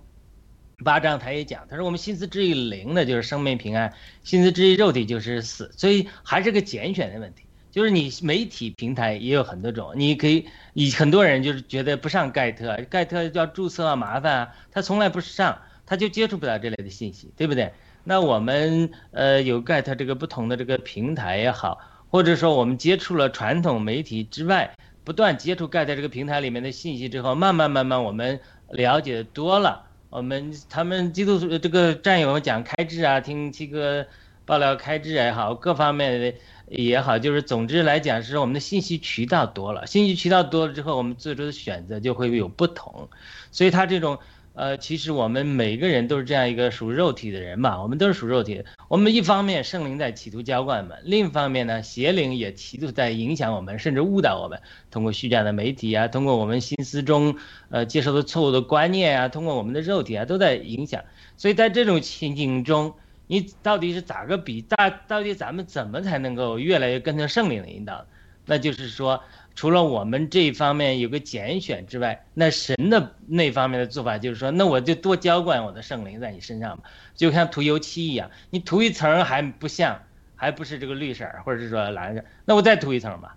[0.82, 3.90] 八章他也讲，他说我们心思之于灵的，就是生命平安；
[4.24, 5.70] 心思之于肉体就是死。
[5.76, 7.44] 所以还是个拣选的问题。
[7.70, 17.70] 就是你媒体平台也有很多种，你可以，以很多人就是觉得不上盖特，盖特要注册麻烦啊，他从来不上，他就接触不了这类的信息，对不对？
[18.04, 21.78] 那我们呃有盖特这个不同的这个平台也好，
[22.10, 34.06] 或者说我们接触了传统媒体之外，不断接触盖特这个平台里面的信息之后，慢慢慢慢我们了解多了，我们他们基督徒这个战友讲开智啊，听七哥
[34.46, 36.34] 爆料开智也好，各方面的。
[36.70, 43.08] 也好，就是总之来讲，是我们的信息渠道多了，信息渠道多了之后，我们做出的选择就会有不同。
[43.50, 44.18] 所以他这种，
[44.52, 48.64] 呃，其实我们每个人都是这样一个属肉体的人嘛，我们都是属肉体的。
[48.88, 54.60] 我们一方面圣灵在企图浇灌我们，另一方面呢，邪灵也企图在影响我们，甚至误导我们。
[54.90, 57.36] 通过虚假的媒体啊，通过我们心思中，
[57.70, 61.02] 呃，接受的错误的观念啊，通过我们的肉体啊，都在影响。
[61.38, 62.92] 所以在这种情景中。
[63.28, 64.60] 你到底是咋个比？
[64.62, 68.04] 大到底咱们怎么才能够越来越跟着圣灵的引导？
[68.46, 69.22] 那就是说，
[69.54, 80.00] 除了我们这一方面有个拣选之外，那神的那方面的做法就是说，那我就多浇灌我的圣灵在你身上嘛，就像涂油漆一样，你涂一层还不像，
[80.34, 83.36] 还不是这个绿色或者是说蓝色，那我再涂一层吧，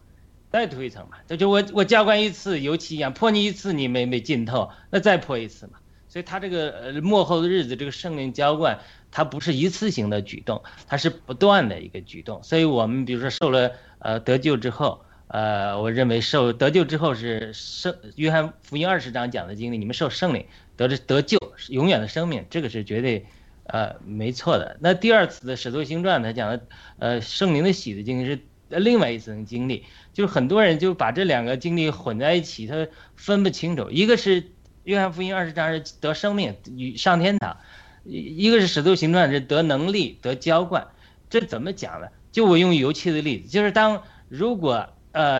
[0.49, 5.73] 再涂一层吧，这就我我浇灌一次油漆一样，泼你一次你没没浸透，那再泼一次嘛。
[6.07, 8.79] 所以他这个呃幕后的日子，这个圣灵浇灌。
[9.11, 12.41] 它不是一次性的举动，它是不断的一个举动。
[12.43, 20.45] 所以，我们比如说受了呃得救之后，呃，我认为受得救之后是圣约翰福音二十章讲的经历，你们受圣灵
[20.75, 21.37] 得着得救，
[21.69, 23.25] 永远的生命，这个是绝对
[23.65, 24.77] 呃没错的。
[24.79, 26.61] 那第二次的使徒行传，他讲的
[26.99, 28.39] 呃圣灵的喜的经历是
[28.69, 33.89] 另外一层经历，就是很多人就把这两个经历混在一起，他分不清楚。
[33.89, 34.51] 一个是
[34.83, 37.57] 约翰福音二十章是得生命与上天堂。
[38.03, 40.87] 一一个是使徒行传是得能力得浇灌，
[41.29, 42.07] 这怎么讲呢？
[42.31, 45.39] 就我用油漆的例子，就是当如果呃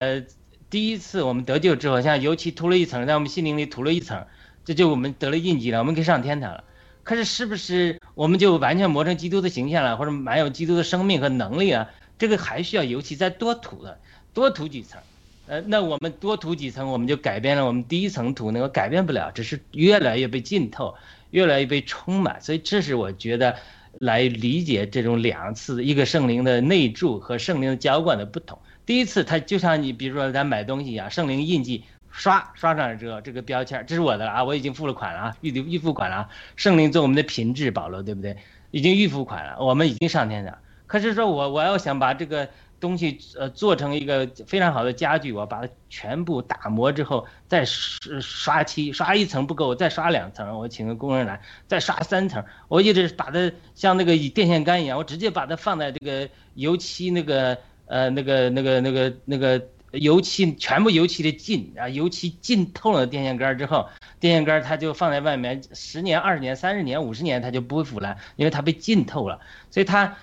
[0.69, 4.25] 第一次我们得救之后，像油漆涂了一层，在我们心灵里涂了一层，
[4.65, 6.63] 这就我们得了印记了，我们可以上天堂了。
[7.03, 11.89] 可是是不是我们就完全磨成基督的形象了，或者满有基督的生命和能力啊？
[12.19, 13.97] 这个还需要油漆再多涂的，
[14.33, 15.01] 多涂几层。
[15.47, 20.93] 呃，那我们多涂几层，我们就改变了我们第一层涂那个改变不了，只是越来越被浸透，
[21.31, 22.39] 越来越被充满。
[22.39, 23.55] 所以这是我觉得
[23.99, 28.57] 来理解这种两次一个圣灵的内住和圣灵的浇灌的不同。
[28.85, 36.29] 第一次，它就像你比如说咱买东西一样，圣灵印记刷刷上之后，这个标签这是我的了啊，我已经付了款了啊，预预付款了啊。
[36.55, 38.37] 圣灵做我们的品质保罗，对不对？
[38.71, 40.57] 已经预付款了，我们已经上天了。
[40.87, 42.47] 可是说我我要想把这个。
[42.81, 63.87] 东西呃做成一个非常好的家具，我把它全部打磨之后，再刷漆，刷一层不够，再刷两层，我请个工人来，再刷三层，我一直把它像那个电线杆一样，我直接把它放在这个油漆那个呃那个那个那个那个油漆全部油漆的浸啊，油漆浸透了电线杆之后，
[64.19, 70.17] 电线杆它就放在外面十年、二十年、三十年、五十年，它就不会腐烂，因为它被浸透了，所以它。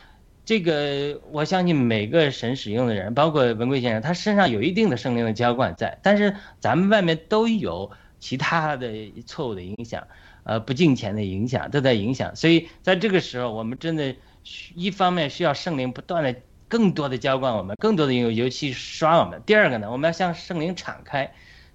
[0.49, 10.09] 这个我相信每个神使用的人，包括文贵先生，他身上有一定的圣灵的浇灌在，但是咱们外面都有其他的错误的影响，
[10.45, 14.17] 呃，不敬虔的影响都在影响，所以在这个时候，我们真的
[14.75, 16.35] 一方面需要圣灵不断的、
[16.67, 21.31] 更多的浇灌我们，更多的用油漆刷我们；第二个呢，我们要向圣灵敞开，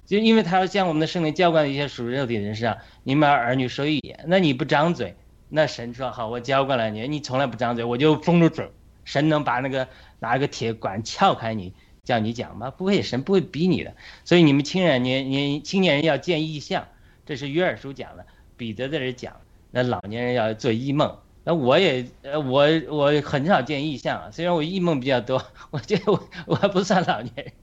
[0.07, 5.15] 就因为他要向我们的圣灵浇灌一些属肉体的人身上，你们儿女说一言，那你不张嘴。
[5.55, 8.71] 那神说好，我教过了你，你从来不张嘴，我就封住嘴。
[9.05, 9.87] 神能把那个
[10.19, 12.71] 拿个铁管撬开你，叫你讲吗？
[12.71, 13.95] 不会，神不会逼你的。
[14.25, 16.87] 所以你们青年年年青年人要见异象，
[17.27, 18.25] 这是约尔书讲的，
[18.57, 19.35] 彼得在这讲。
[19.69, 21.19] 那老年人要做异梦。
[21.43, 27.53] 那我也呃我我很少见异象，虽然我异梦比较多，我觉得我我不算老年人，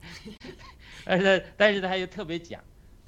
[1.05, 2.61] 但是但是他又特别讲。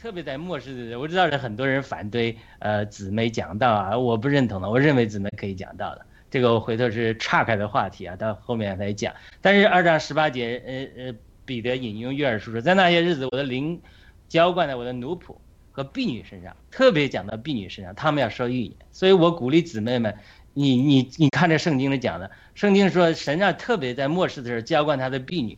[0.02, 4.68] 特别在末世的时候，我知道是很多人反对，呃，姊妹讲道啊，我不认同的。
[4.68, 9.14] 我认为姊妹可以讲道的，这个我回头是岔开的话题啊，到后面再讲。
[9.40, 13.80] 但是二章十八节，呃呃，彼得引用约尔书说，在那些日子，我的灵
[14.28, 15.36] 浇灌在我的奴仆
[15.70, 18.72] 和婢女身上，特别讲到婢女身上，他们要说预言。
[18.90, 20.12] 所以我鼓励姊妹们，
[20.52, 25.56] 你你你看这圣经里讲的，圣经说神啊特别在末世的时候浇灌他的婢女，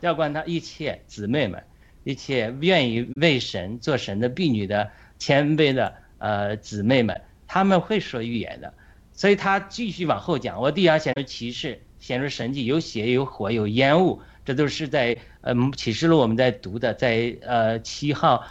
[0.00, 1.62] 浇灌他一切姊妹们。
[2.06, 4.88] 一切愿意为神做神的婢女的
[5.18, 8.72] 谦卑的呃姊妹们，他们会说预言的，
[9.12, 10.62] 所以他继续往后讲。
[10.62, 18.46] 我地上显出启示，显出神迹，有血有火有烟雾，这都是在呃启示录我们在读的，在呃七号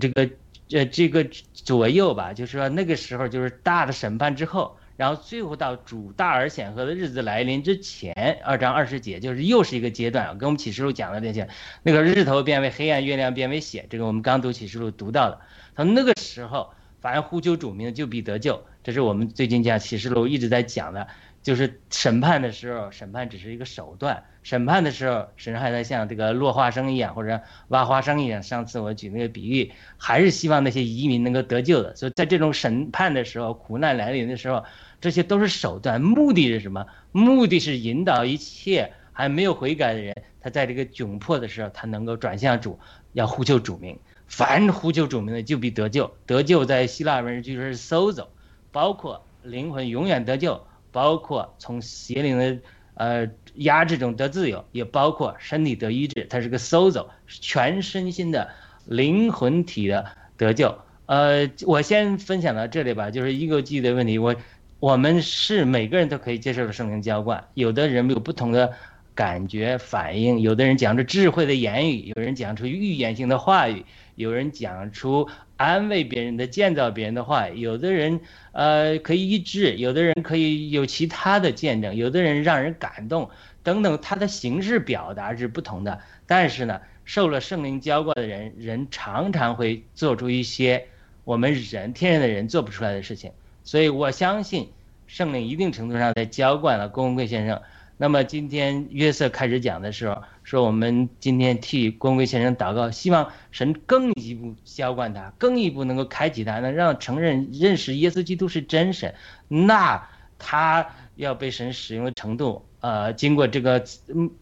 [0.00, 0.28] 这个
[0.72, 4.76] 呃这个左右吧，就是说那个时候就是大的审判之后。
[4.96, 11.48] 然后最后到主大而显赫的日子来临之前，二章二十节就是又是一个阶段，跟我们启示录讲的那些，
[11.82, 15.38] 那个日头变为黑暗，月亮变为血，这个我们刚读启示录读到的。
[15.74, 16.70] 他那个时候，
[17.00, 21.06] 凡呼求主名就必得救，这是我们最近讲启示录一直在讲的，
[21.46, 28.42] 就是审判的时候，审判只是一个手段，审判的时候，神还在像这个落花生一样，或者挖花生一样。
[28.42, 31.94] 上次我举那个比喻，还是希望那些移民能够得救的。
[31.94, 34.64] 所以在这种审判的时候，苦难来临的时候。
[34.98, 36.84] 这些都是手段，目的是什么？
[37.12, 42.80] 目的是引导一切还没有悔改的人，他在这个窘迫的时候，他能够转向主，
[43.12, 43.96] 要呼救主名。
[44.26, 46.10] 凡呼救主名的，就必得救。
[46.24, 48.30] 得救在希腊文就是搜走，
[48.72, 50.66] 包括灵魂永远得救，
[50.96, 52.58] 包括从邪灵的
[52.94, 56.26] 呃压制中得自由，也包括身体得医治。
[56.30, 58.48] 它是个搜走，全身心的
[58.86, 60.06] 灵魂体的
[60.38, 60.74] 得救。
[61.04, 64.34] 呃，我先分享到这里吧，就是一个记的问题，我。
[64.78, 68.70] 我们是每个人都可以接受的圣灵浇灌，有的人有不同的
[69.14, 73.86] 感觉反应，有的人讲出智慧的言语，有人讲出预言性的话语，
[74.16, 75.26] 有人讲出
[75.56, 78.20] 安慰别人的、建造别人的话，有的人
[78.52, 83.30] 呃可以医治，有的人可以有其他的见证，有的人让人感动
[83.62, 86.00] 等等，他的形式表达是不同的。
[86.26, 90.86] 但是呢，受了圣灵浇灌的人，人常常会做出一些
[91.24, 93.32] 我们人天然的人做不出来的事情。
[93.64, 94.68] 所以我相信，
[95.06, 97.62] 圣灵一定程度上在浇灌了郭文贵先生。
[97.98, 109.14] 那么今天约瑟开始讲的时候，说我们今天替郭文贵先生祷告，希望神更一步浇灌他，更一步能够开启他，能让承认认识耶稣基督是真神。
[109.48, 110.06] 那
[110.38, 113.82] 他要被神使用的程度，呃，经过这个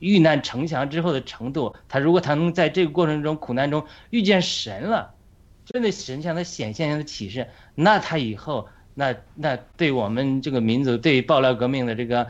[0.00, 5.14] 遇难成祥之后的程度，他如果他能在这个过程中苦难中遇见神了，
[5.64, 7.46] 真的神向他显现、向他启示，
[7.76, 8.68] 那他以后。
[8.94, 12.26] 那那对我们这个民族，对爆料革命的这个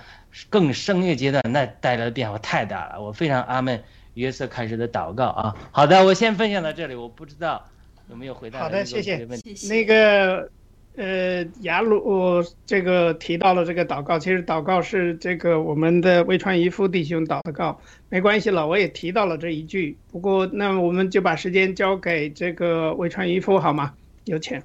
[0.51, 3.03] 更深一阶段，那带来的变化太大了。
[3.03, 3.83] 我非常阿门。
[4.15, 6.95] 约瑟开始的祷告啊，好的，我先分享到这里。
[6.95, 7.65] 我不知道
[8.09, 9.27] 有没有回答好的，谢谢。
[9.39, 9.75] 谢谢。
[9.75, 10.49] 那个
[10.95, 17.77] 呃，雅鲁这个提到了这个祷告，其实祷告是这个我们的魏川一夫弟兄祷告，
[18.09, 19.97] 没关系了，我也提到了这一句。
[20.13, 23.93] 不过那我们就把时间交给这个魏川一夫好吗？
[24.27, 24.63] 有请。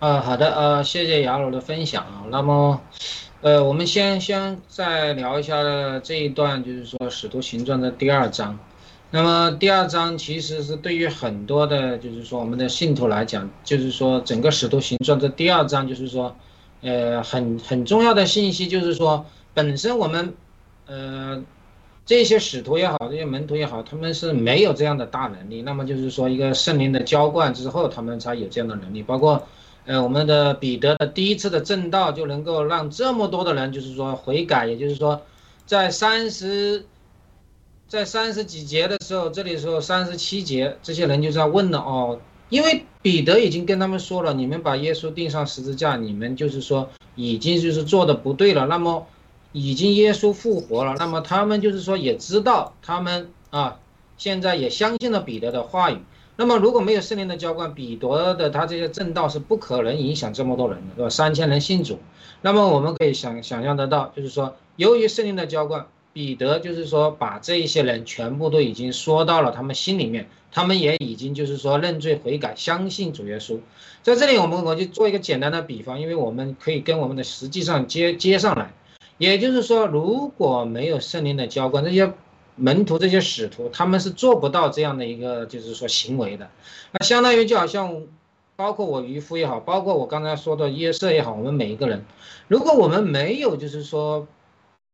[0.00, 2.24] 啊，好的，呃，谢谢雅鲁的分享啊。
[2.30, 2.80] 那么，
[3.42, 5.54] 呃，我们先先再聊一下
[5.98, 8.58] 这一段，就是说《使徒行传》的第二章。
[9.10, 16.34] 那么第二章其实是对于很多的，就是说我们的信徒来讲，就是说整个使徒行传的第二章，就是说，
[16.80, 20.32] 呃，很很重要的信息，就是说本身我们，
[20.86, 21.44] 呃，
[22.06, 25.60] 这些使徒也好，这些门徒也好，他们是没有这样的大能力。
[25.60, 29.02] 那么就是说一个圣灵的浇灌之后，他们才有这样的能力。
[29.02, 29.46] 包括，
[29.84, 35.22] 呃，我们的彼得的第一次的正道就能够让这么多的人，就是说悔改，也就是说，
[35.66, 36.86] 在三十。
[37.88, 48.68] 在三十几节的时候，这里说三十七节，这些人就在问了哦，因为彼得已经跟他们说了，你们把耶稣钉上十字架，你们就是说已经就是做的不对了。
[48.68, 49.08] 那么，
[49.50, 53.80] 已经耶稣复活了，那么他们就是说也知道，他们啊
[54.16, 55.98] 现在也相信了彼得的话语。
[56.40, 61.10] 那么如果没有圣灵的浇灌，彼得的他这些正道是不可能影响这么多人的，对吧？
[61.10, 61.98] 三千人信主，
[62.40, 65.86] 那么我们可以想想象得到，就是说由于圣灵的浇灌。
[66.12, 73.60] 彼得就是说，把这一些人全部都已经说到了他们心里面，他们也已经就是说认罪悔改，相信主耶稣。
[74.02, 78.74] 在这里，我们我就做一个简单的比方，因为我们可以跟我们的实际上接接上来。
[79.18, 82.12] 也就是说，如果没有圣灵的浇灌，这些
[82.60, 86.48] 门徒、这些使徒，他们是做不到这样的一个就是说行为的。
[86.92, 88.02] 那相当于就好像，
[88.54, 92.04] 包括我渔夫也好，包括我刚才说的约瑟也好，我们每一个人，
[92.48, 94.28] 如果我们没有就是说。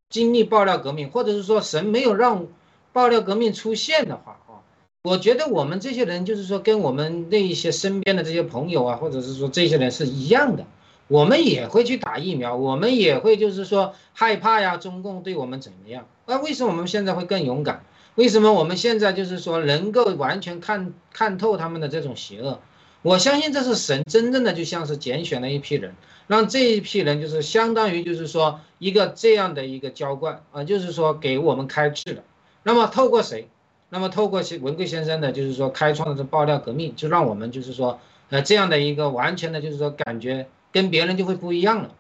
[0.09, 2.47] 经历爆料革命，或者是说神没有让
[2.93, 4.63] 爆料革命出现的话啊，
[5.03, 10.65] 我觉得我们这些人就是说跟我们那一些身边的这些朋友啊，或者是说这些人是一样的，
[11.09, 16.07] 我们也会去打疫苗，我们也会就是说害怕呀，中共对我们怎么样？
[16.27, 17.85] 那为什么我们现在会更勇敢？
[18.17, 22.61] 为什么我们现在就是说能够完全看看透他们的这种邪恶？
[23.03, 25.95] 我相信这是神真正的就像是拣选了一批人。
[26.27, 32.25] 让这一批人就是相当于就是说一个这样的一个浇灌啊，就是说给我们开智的。
[32.65, 33.49] 那么透过谁？
[33.91, 38.01] 那么透过文贵先生的，就是说开创的这爆料革命，就让我们就是说
[38.31, 41.91] 呃这样的一个完全的，就是说感觉跟别人就会不一样了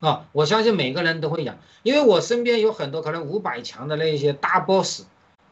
[0.00, 0.24] 啊！
[0.32, 5.02] 我相信每个人都会养，因为我身边有很多可能五百强的那些大 boss，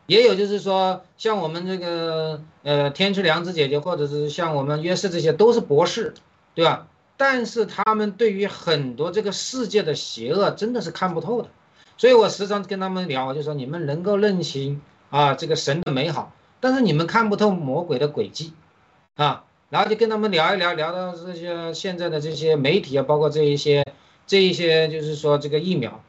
[0.06, 6.14] 也有就是说像我们这个呃天之良知姐姐，或者是像我们约瑟这些都是博士，
[6.54, 6.86] 对吧？
[7.18, 11.48] 但是他们对于很多这个世界的邪恶真的是看不透的，
[11.98, 14.80] 所以我时常跟他们聊，我就说你们能够认清
[15.10, 18.54] 啊这个神的美好，但是你们看不透魔鬼的诡计，
[19.16, 23.84] 啊，然后就跟他们聊一聊，聊到这些现在的这些媒体啊，包括这一些
[24.26, 26.02] 这一些就是说这个疫苗，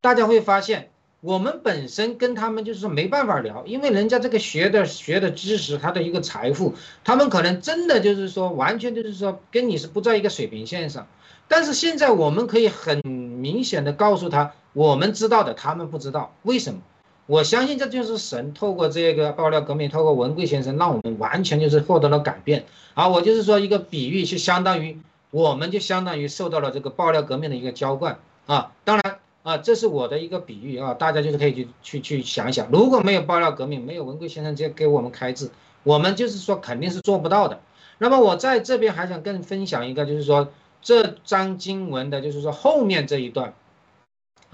[0.00, 0.90] 大家会发现。
[1.20, 11.06] 我们本身跟他们就是说没办法聊，因为人家这个学的学的知识，他的一个财富，他们可能真的就是说完全就是说跟你是不在一个水平线上。
[11.48, 16.80] 但是现在我们可以很明显的告诉他，我们知道的他们不知道，为什么？
[17.26, 22.64] 我相信这就是神透过这个爆料革命，透过文贵先生，让我们完全就是获得了改变。
[22.94, 24.98] 啊我就是说一个比喻，就相当于
[25.30, 29.18] 我们就相当于受到了这个爆料革命的一个浇灌啊，当然。
[29.44, 35.50] 啊，这是我的一个比喻啊，大家就是可以去去去想一想，如果没有爆料革命，没有文贵先生这给我们开智，
[35.82, 37.60] 我们就是说肯定是做不到的。
[37.98, 40.48] 那么我在这边还想跟分享一个，就是说
[40.80, 43.52] 这张经文的，就是说后面这一段，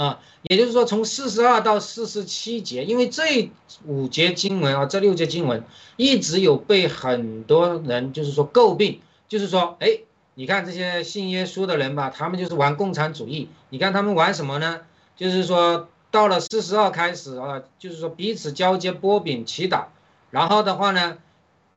[0.02, 3.50] 啊，也就是说从四十二到四十七节，因为这
[3.84, 5.64] 五节经文啊，这六节经文
[5.96, 10.00] 一直有被很多人就是说诟病，就是说，哎。
[10.34, 13.50] 你看这些信耶稣的人吧，他们就是玩共产主义。
[13.68, 14.80] 你看他们玩什么呢？
[15.14, 19.86] 就是说到了四十二开始啊，就是说彼此交接波饼祈祷。
[20.30, 21.18] 然后的话呢，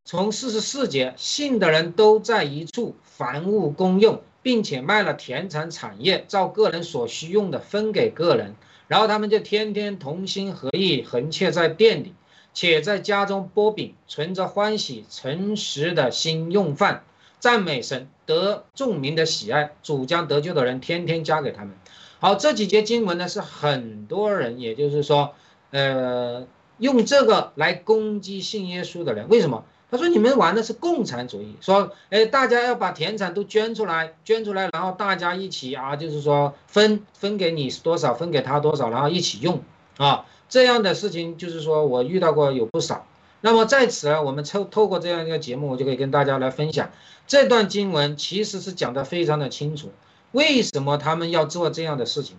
[0.05, 8.53] 从四十四节，信的人都在一处，凡物公用，并且卖了田产产业，照个人所需用的分给个人。
[8.87, 12.13] 然后他们就天天同心合意，横切在店里，
[12.53, 17.03] 且在家中剥饼，存着欢喜诚实的心用饭。
[17.39, 21.73] 赞美神得众民的喜爱，主将得救的人天天加给他们。
[22.19, 25.33] 好，这几节经文呢，是很多人，也就是说，
[25.71, 29.27] 呃，用这个来攻击信耶稣的人。
[29.27, 29.65] 为什么？
[29.93, 39.61] 他说你们玩的是共产主义，说，哎，大家要把田产都捐出来，捐出来，然后大家一起啊，就是说分分给你多少，分给他多少，然后一起用
[39.97, 43.05] 啊，这样的事情就是说我遇到过有不少。
[43.41, 46.89] 那么在此呢，我们透透过这样一个节目，我就可以跟大家来分享
[47.27, 49.91] 这段经文，其实是讲的非常的清楚，
[50.31, 52.37] 为什么他们要做这样的事情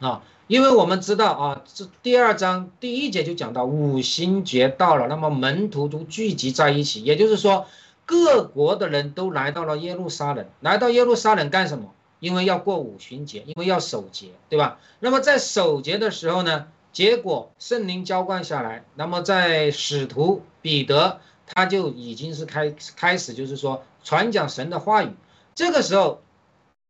[0.00, 0.22] 啊？
[0.46, 7.66] 因为我们知道啊，这第二章第一节就讲到五行节到了，那么门徒都聚集在一起，也就是说，
[8.04, 11.92] 各国的人都来到了耶路撒冷，来到耶路撒冷干什么？
[12.20, 14.78] 因为要过五旬节，因为要守节，对吧？
[15.00, 25.10] 那么在守节的时候呢，结果圣灵浇灌下来，那么在使徒彼得他就已经是开开始，就是说传讲神的话语。
[25.56, 26.22] 这个时候，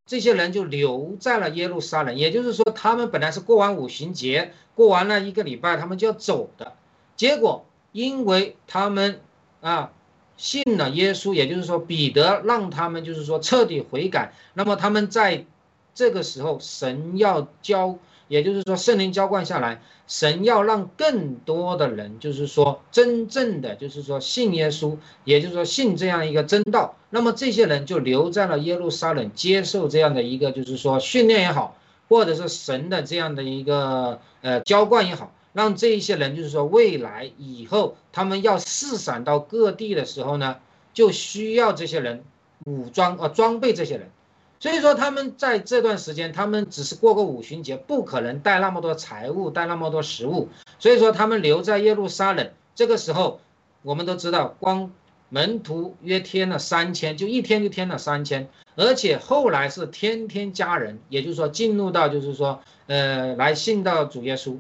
[0.06, 6.72] 这些人就留在了耶路撒冷，也就是说，他们本来是过完五旬节，过完了一个礼拜，他们就要走的。
[7.16, 9.20] 结果因为他们
[9.60, 9.92] 啊。
[10.38, 14.34] 信了耶稣，也就是说，彼得让他们就是说彻底悔改。
[14.52, 15.46] 那么他们在
[15.94, 17.98] 这个时候，神要教，
[18.28, 26.96] 也就是说圣灵浇灌下来，神要让更多的人，就是说真正的就是说信耶稣，也就是说信这样一个真道。
[27.10, 31.76] 那么这些人就留在了耶路撒冷，接受这样的一个就是说训练也好，
[32.08, 35.32] 或者是神的这样的一个呃浇灌也好。
[35.52, 40.58] 让这一些人，就是说，未来以后他们要四散到各地的时候呢，
[40.92, 42.24] 就需要这些人
[42.66, 44.10] 武装呃装备这些人，
[44.58, 50.48] 所以说他们在这段时间，他们只是过个五旬节，不可能带那么多财物，带那么多食物，
[50.78, 52.50] 所以说他们留在耶路撒冷。
[52.74, 53.40] 这个时候，
[53.82, 54.90] 我们都知道，光
[55.28, 64.58] 门徒约添了三千，就一天就添了三千，而且后来是天天加人，也就是说进入到就是说呃来信到主耶稣。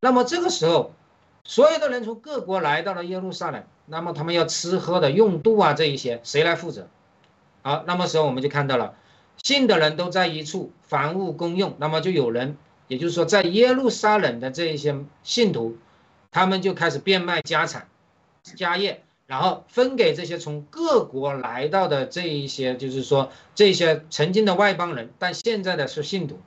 [0.00, 0.92] 那么这个时候，
[1.44, 6.88] 所有的人从各国来到了耶路撒冷，那么他们要吃喝的、用度啊这一些，谁来负责？
[7.62, 8.94] 好，那么时候我们就看到了，
[9.44, 12.56] 信的人都在一处，房屋公用，那么就有人，
[12.88, 15.76] 也就是说在耶路撒冷的这一些信徒，
[16.32, 17.86] 他们就开始变卖家产、
[18.42, 26.40] 家业，然后分给这些从各国来到的这一些，就是说这些曾经的外邦人，但现在的是信徒。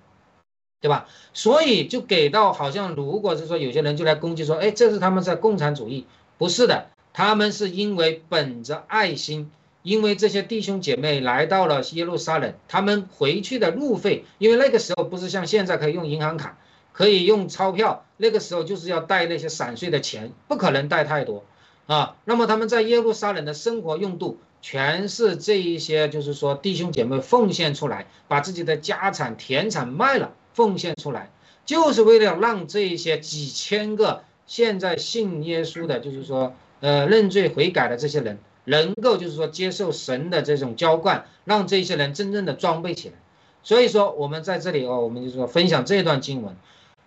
[0.80, 1.08] 对吧？
[1.34, 6.06] 所以就给到好像，如果是说有些人就来攻击说，哎，这是他们在共产主义，
[6.38, 9.50] 不是的，他们是因为本着爱心，
[9.84, 16.58] 因为这些弟兄姐妹来到了耶路撒冷，他们回去的路费，因为那个时候不是像现在可以用银行卡，
[16.94, 21.44] 可以用钞票，那个时候就是要带那些散碎的钱，不可能带太多
[21.86, 22.16] 啊。
[22.26, 30.34] 那么他们在耶路撒冷的生活用度，全是这一些，就是说弟兄姐妹奉献出来，把自己的家产田产卖了。
[30.58, 31.30] 奉献出来，
[31.68, 43.16] 就是为了让这一些几千个现在信耶稣的，就是说，呃，认罪悔改的这些人，能够就是说接受神的这种浇灌，让这些人真正的装备起来。
[43.64, 46.56] 所以说，我们在这里哦，我们就说分享这段经文，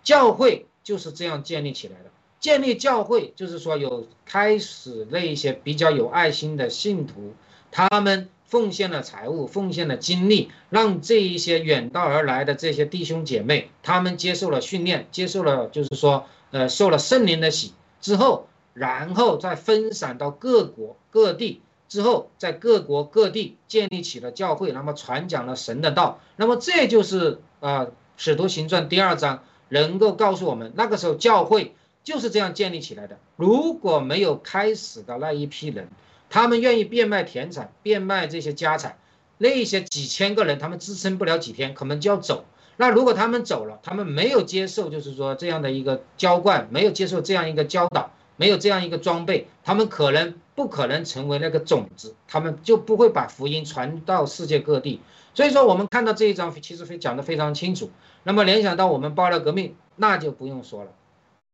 [0.03, 2.11] 教会就是这样建立起来的。
[2.39, 7.33] 建立教会就是说有开始那一些比较有爱心的信徒，
[7.71, 8.27] 他们。
[8.51, 33.17] 奉献了财物，奉献了精力，让这一些远道而来的这些弟兄姐妹，他们接受了训练，接受了就是说，呃，受了圣灵的洗之后，然后再分散到各国各地，之后在各国各地建立起了教会，那么传讲了神的道，那么这就是啊，使徒行传第二章能够告诉我们，那个时候教会就是这样建立起来的。
[33.35, 35.87] 如果没有开始的那一批人。
[36.33, 38.97] 他们愿意变卖田产，变卖这些家产，
[39.37, 42.45] 那些几千个人，他们支撑不了几天，可能就要走。
[42.77, 54.99] 那如果他们走了，他们没有接受，就是说这样的一个浇灌，没有接受这样一个教导，没有这样一个装备，他们可能不可能成为那个种子，他们就不会把福音传到世界各地。
[55.33, 57.89] 所以说，我们看到这一章其实非讲得非常清楚。
[58.23, 60.91] 那么联想到我们爆料革命，那就不用说了。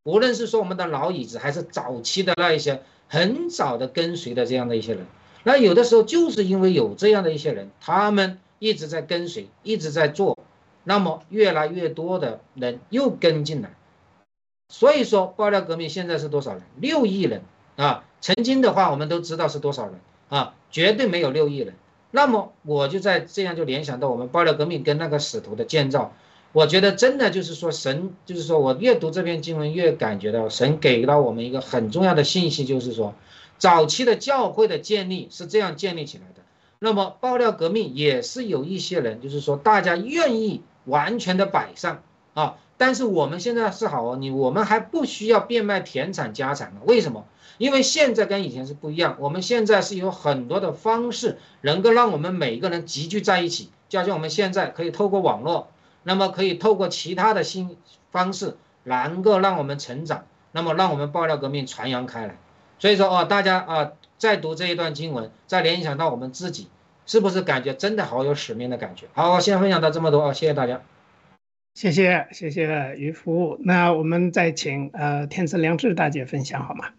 [0.03, 2.81] 无论是说我们的老椅子，还是早期的那一些。
[3.09, 5.05] 很早的跟随的这样的一些人，
[5.43, 10.37] 那有的时候就是因为有这样的一些人，他们一直在跟随，一直在做，
[10.83, 13.73] 那么越来越多的人又跟进来，
[14.69, 16.61] 所以说爆料革命现在是多少人？
[16.75, 17.41] 六亿人
[17.77, 18.03] 啊！
[18.19, 19.99] 曾经的话我们都知道是多少人
[20.29, 21.75] 啊，绝对没有六亿人。
[22.11, 26.13] 那么我就在这样就联想到我们爆料革命跟那个使徒的建造。
[26.53, 33.13] 我觉得真的就是说，神就是说我越读这篇经文，越感觉到神给到我们一个很重要的信息，就是说，
[33.57, 36.41] 早期的教会的建立是这样建立起来的。
[36.79, 42.01] 那么爆料革命也是有一些人，就是说大家愿意完全的摆上
[42.33, 42.57] 啊。
[42.77, 46.81] 但是我们现在是好哦，你我们还不需要变卖田产家产了。
[46.85, 47.25] 为什么？
[47.57, 55.69] 因为现在跟以前是不一样，我们现在是有很多的方式能够让我们每一个人集聚在一起，就像我们现在可以透过网络。
[56.03, 57.75] 那么可以透过其他的新
[58.11, 60.23] 方式，能够让我们成长，
[60.53, 62.37] 那么让我们爆料革命传扬开来。
[62.79, 66.69] 所以说哦，大家啊，再读这一段经文，再联想到我们自己，
[67.05, 69.07] 是不是感觉真的好有使命的感觉？
[69.15, 70.81] 好，我先分享到这么多啊，谢谢大家。
[71.77, 76.89] 谢谢谢谢渔夫，那我们再请呃天赐良知大姐分享好吗？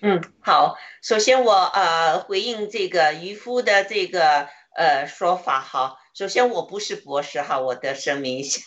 [0.00, 8.60] 嗯，好，首先我呃回应这个渔夫的这个呃说法哈，首先我不是博士哈，我得声明一下，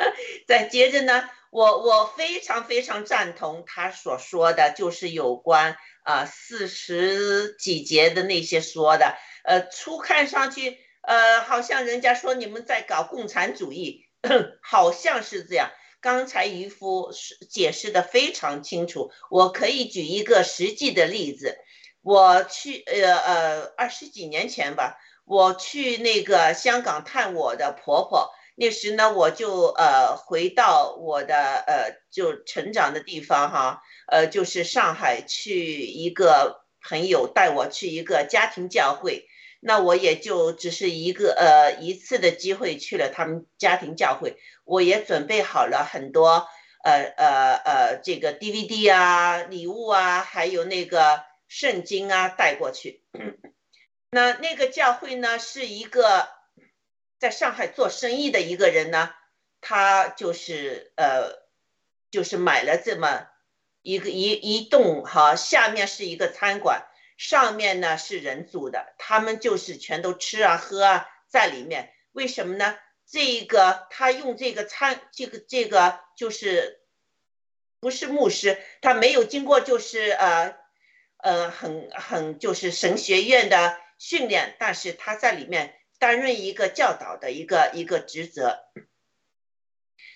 [0.48, 9.14] 再接着呢，我我非常非常赞同他所说的，就是有关啊四十几节的那些说的，
[9.44, 14.07] 呃，初看上去呃好像人家说你们在搞共产主义。
[14.62, 15.70] 好像是这样。
[16.00, 17.10] 刚才渔夫
[17.50, 21.58] 解释的非常清楚，我可以举一个实际的例子。
[22.02, 31.34] 我去呃呃二十几年前吧，我去那个香港探我的婆婆，那时呢我就呃回到我的
[31.66, 39.26] 呃就成长的地方哈，呃就是上海，去一个朋友带我去一个家庭教会。
[39.60, 46.48] 那我也就只是一个呃一次的机会去了他们家庭教会，我也准备好了很多
[46.84, 53.02] 呃呃呃这个 DVD 啊礼物啊，还有那个圣经啊带过去。
[54.10, 56.28] 那那个教会呢是一个
[57.18, 59.10] 在上海做生意的一个人呢，
[59.60, 61.46] 他就是呃
[62.10, 63.26] 就是买了这么
[63.82, 66.87] 一个一一栋哈，下面是一个餐馆。
[67.18, 71.92] 上面呢是人住的，他们就是全都吃啊喝啊在里面。
[72.12, 72.78] 为什么呢？
[73.10, 76.80] 这个他用这个餐，这个这个就是
[77.80, 80.56] 不是牧师，他没有经过就是呃
[81.16, 88.60] 呃很很就是神学院的训练，但是他在里面担任一个教导的一个一个职责。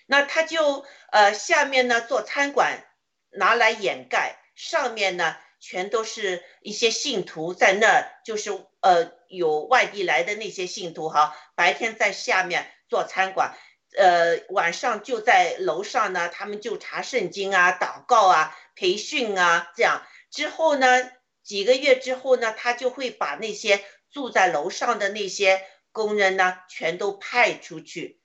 [0.06, 2.86] 那他就呃下面呢做餐馆
[3.30, 5.36] 拿来掩盖，上面呢。
[5.62, 8.50] 全都是一些信徒在那儿，就是
[8.80, 13.54] 呃有外地来的那些信徒哈，白天在下面做餐馆，
[13.96, 20.02] 呃晚上就在楼上呢，他们就查圣经啊、祷告啊、培训啊，这样
[20.32, 21.12] 之后呢，
[21.44, 28.20] 几个月之后呢，他就会把那些住在楼上的那些工人呢，全都派出去，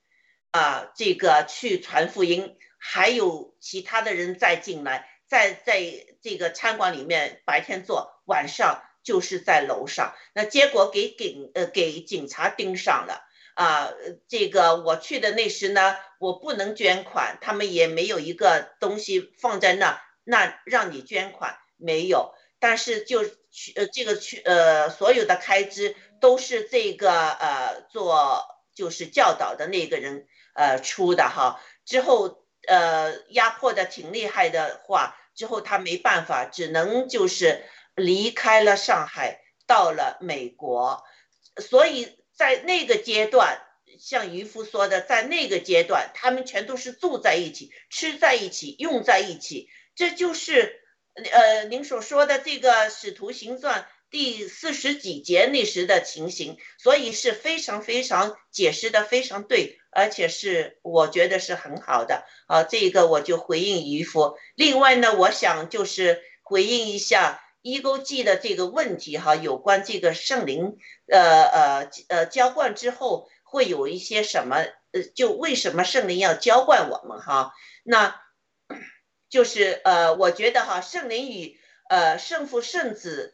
[0.49, 5.07] 啊，这个去传福音，还有其他的人再进来。
[5.27, 5.81] 在在
[6.21, 10.15] 这个餐馆里面白天做，晚上就是在楼上。
[10.33, 13.21] 那结果给警呃给警察盯上了
[13.55, 13.91] 啊！
[14.27, 22.33] 这个我去的那时呢，我不能捐款，他们也没有一个东西放在那，那让你捐款没有。
[22.59, 31.61] 但是就去呃这个去呃所有的开支都是这个呃做就是教导的那个人呃出的哈。
[31.85, 32.46] 之后。
[32.67, 37.63] 呃，压迫的挺厉害的话，之后他没办法，只能就是
[37.95, 41.03] 离开了上海，到了美国。
[41.59, 43.59] 所以在那个阶段，
[43.99, 49.69] 像渔夫说的，在那个阶段，他们全都是住在一起，吃在一起，用在一起。
[49.95, 50.81] 这就是
[51.15, 53.81] 呃，您所说的这个《使徒行传》。
[54.09, 62.63] 第四十几节那时的情形，所以是非常非常解释的非常对，而且是我觉得是很好的啊。
[62.63, 64.37] 这个我就回应渔夫。
[64.55, 70.77] 另外呢，我想就是回应一下一勾记的这个问题哈，有关这个圣灵，
[71.11, 74.57] 呃呃呃浇灌之后会有一些什么？
[74.91, 77.53] 呃，就为什么圣灵要浇灌我们哈？
[77.83, 78.21] 那
[79.29, 83.33] 就是呃，我觉得哈，圣灵与呃圣父圣子。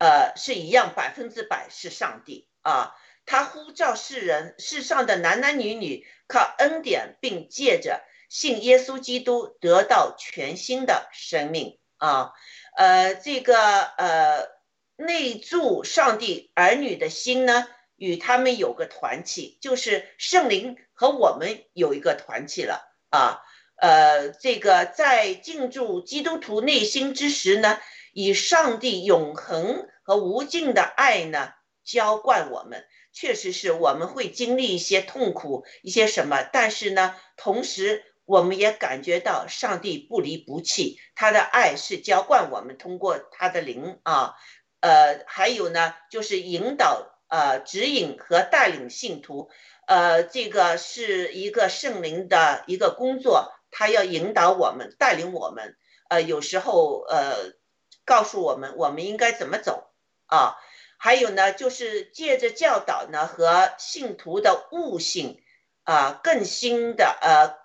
[0.00, 2.94] 呃，是一样，百分之百是上帝啊！
[3.28, 12.32] 他呼召世人，世上的男男女女靠恩典，并借着信耶稣基督得到全新的生命啊！
[12.74, 14.48] 呃，这个呃
[14.96, 23.42] 内住上帝儿女的心呢，与他们有个团契，就是圣灵和我们有一个团契了啊！
[23.76, 27.78] 呃，这个在进驻基督徒内心之时呢。
[28.14, 31.52] 以上帝永恒和无尽的爱呢
[31.84, 32.84] 浇灌我们，
[33.20, 44.34] 确实是我们会经历一些痛苦，一些什么，但是呢，同时我们也感觉到上帝不离不弃，他的爱是浇灌我们，通过他的灵啊，
[44.78, 49.50] 呃，还有呢，就是引导、呃，指引和带领信徒，
[49.88, 55.76] 呃，这个是一个圣灵的一个工作，他要引导我们，带领我们，
[56.08, 57.58] 呃，有时候呃。
[58.08, 59.90] 告诉我们我们应该怎么走
[60.24, 60.56] 啊？
[60.98, 65.40] 还有呢，就是借着教导呢和信徒的悟性
[65.84, 67.56] 啊，更新的呃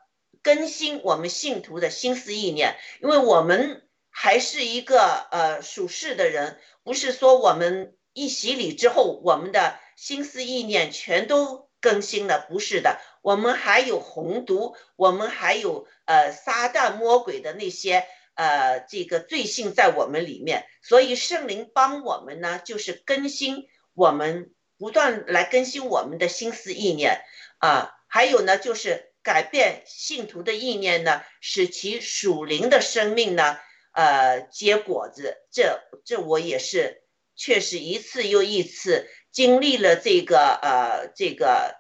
[0.41, 18.05] 更新我们信徒的心思意念，因为我们还是一个呃属世的人，不是说我们一洗礼之后，我们的心思意念全都更新了，不是的，我们还有红毒，我们还有呃撒旦魔鬼的那些
[18.35, 27.21] 呃这个罪性在我们里面，所以圣灵帮我们呢，就是更新我们，不断来更新我们的心思意念
[27.59, 33.57] 啊，还有呢就是改变信徒的意念呢，使其属灵的生命呢。
[33.95, 37.03] 呃，结果子，这这我也是
[37.35, 41.75] 确实一次又一次经历了这个呃这个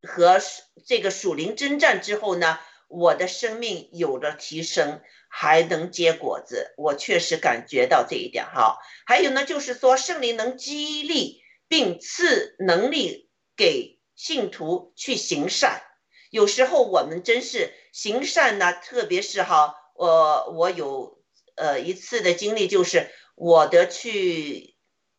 [0.00, 0.40] 和
[0.86, 2.58] 这个属灵征战之后呢，
[2.88, 5.02] 我的生命有了提升，
[5.38, 8.78] 还能结果子，我确实感觉到这一点哈。
[9.04, 15.82] 还有呢，就是说圣灵能激励并赐能力给信徒去行善，
[16.30, 21.14] 有时候我们真是行善呢，特别是哈，我我有。
[21.58, 24.76] 呃，一次的经历就是我的去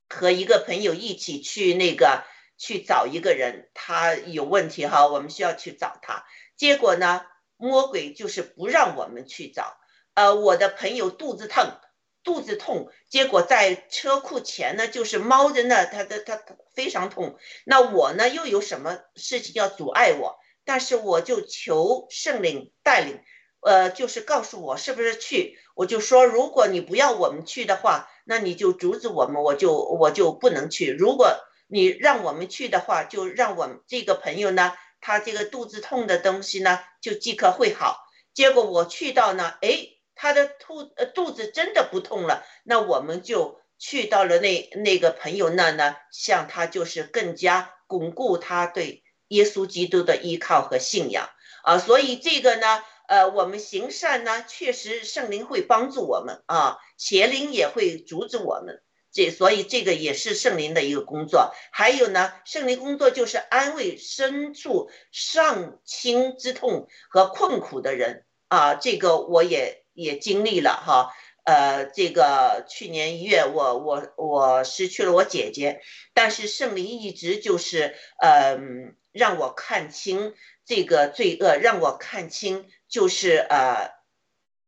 [0.07, 2.25] 和一个朋友一起去那个
[2.59, 6.25] 去找一个人，他有问题哈，我们需要去找他。
[6.55, 9.79] 结果呢，魔鬼就是不让我们去找。
[10.17, 11.77] 呃，我的朋友肚子疼，
[12.23, 16.41] 肚子痛，结果在车库前呢，就是猫着呢，他的他
[16.73, 17.37] 非常痛。
[17.65, 20.39] 那我呢，又有什么事情要阻碍我？
[20.65, 23.19] 但是我就求圣灵带领。
[23.61, 30.89] 呃，就是告诉我是不是去，我就说，如果你不要我们去的话，那你就阻止我们，我就我就不能去。
[30.89, 31.37] 如果
[31.67, 37.99] 你让我们去的话，就让我们这个朋友呢，他这个肚子痛的东西呢，就即刻会好。
[38.33, 42.43] 结果我去到呢，哎，他的肚呃肚子真的不痛了。
[42.63, 51.29] 那我们就去到了那那个朋友那呢，向他就是更加巩固他对耶稣基督的依靠和信仰
[51.63, 51.77] 啊。
[51.77, 52.83] 所以这个呢。
[53.09, 58.81] 呃，我们行善呢，确实圣灵会帮助我们啊，邪灵也会阻止我们。
[59.13, 61.53] 这所以这个也是圣灵的一个工作。
[61.71, 68.75] 还有呢，圣灵工作就是安慰身处上清之痛和困苦的人啊。
[68.75, 71.13] 这个我也也经历了哈。
[71.43, 75.81] 呃，这个去年一月，我我我失去了我姐姐，
[76.13, 80.35] 但是圣灵一直就是嗯，让我看清
[80.65, 82.69] 这个罪恶，让我看清。
[82.89, 83.91] 就是呃，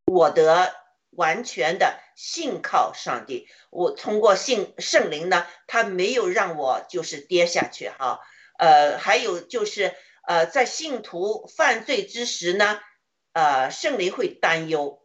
[0.04, 0.76] 我的
[1.12, 8.20] 完全的信靠上帝，我通过信圣灵呢，他没有让我就是跌下去哈。
[8.58, 9.96] 呃，还有就是
[10.28, 12.82] 呃，在信徒犯罪之时呢，
[13.32, 15.02] 呃，圣灵会担忧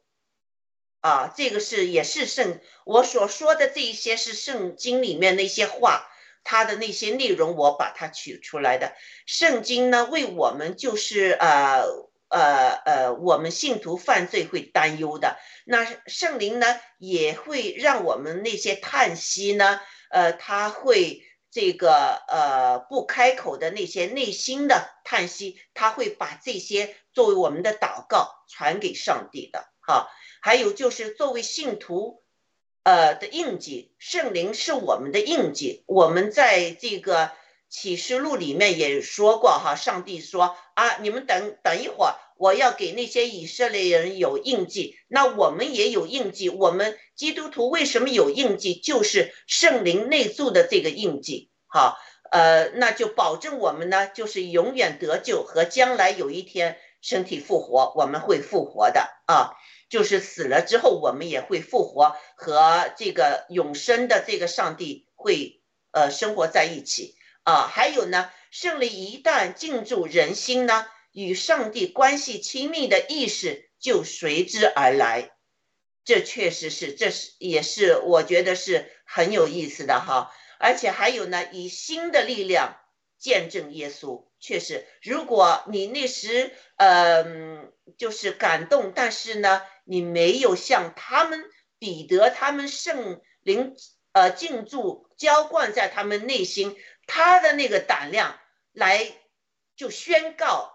[1.04, 6.08] 啊，这个是也是圣我所说的这一些是圣经里面那些话，
[6.44, 8.94] 它的那些内容我把它取出来的。
[9.26, 11.84] 圣经呢，为我们就是呃。
[12.30, 19.80] 呃呃，我们信徒犯罪会担忧的，那圣灵呢也会让我们那些叹息呢，
[20.10, 29.68] 呃，他会这个呃不开口的那些内心的叹息，他会把这些作为我们的祷告传给上帝的。
[29.86, 30.08] 哈，
[30.44, 32.22] 还有就是作为信徒，
[32.82, 37.32] 呃的印记，圣灵是我们的印记，我们在这个。
[37.70, 46.48] 启示录里面也说过哈，上帝说啊，你们等等一会儿，我要给那些以色列人有印记，那我们也有印记。
[46.50, 48.74] 我们基督徒为什么有印记？
[48.74, 51.50] 就是圣灵内住的这个印记。
[51.66, 51.98] 好，
[52.30, 59.50] 呃，那就保证我们呢，就是永远得救和将来有一天身体复活，我们会复活的啊，
[59.88, 65.62] 就是死了之后我们也会复活，和这个永生的这个上帝会
[65.92, 67.16] 呃生活在一起。
[67.42, 75.32] 啊，还有呢，圣灵一旦进驻人心呢，与上帝关系亲密的意识就随之而来。
[76.06, 80.32] 这确实是，这是也是我觉得是很有意思的哈。
[80.58, 82.78] 而且还有呢，以新的力量
[83.18, 84.24] 见证耶稣。
[84.40, 87.24] 确实，如果你那时呃
[87.98, 91.44] 就是感动，但是呢，你没有像他们
[91.78, 93.76] 彼得他们圣灵
[94.12, 96.76] 呃进驻浇灌在他们内心。
[97.06, 98.40] 他的那个胆量
[98.72, 99.06] 来
[99.76, 100.72] 就宣告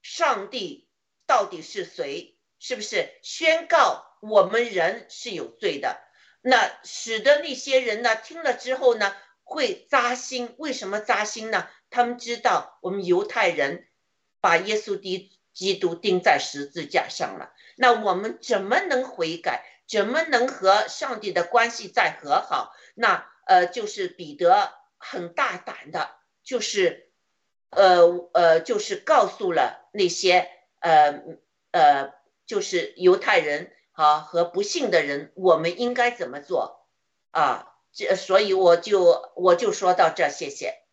[0.00, 0.88] 上帝
[1.26, 6.00] 到底是谁，是不是宣告我们人是有罪的？
[6.40, 10.54] 那使得那些人呢听了之后呢会扎心。
[10.58, 11.68] 为什么扎心呢？
[11.90, 13.88] 他们知道我们犹太人
[14.40, 19.64] 把耶稣基基督钉在十字架上了，那我们怎么能悔改？
[19.88, 22.72] 怎么能和上帝的关系再和好？
[22.94, 24.72] 那呃，就是彼得。
[25.04, 26.10] 很大胆的，
[26.44, 27.10] 就是，
[27.70, 30.48] 呃呃，就是告诉了那些
[30.78, 31.20] 呃
[31.72, 32.12] 呃，
[32.46, 36.86] 就是犹太人啊和不信的人，我们应该怎么做
[37.32, 37.74] 啊？
[37.92, 40.84] 这所以我就我就说到这，谢谢。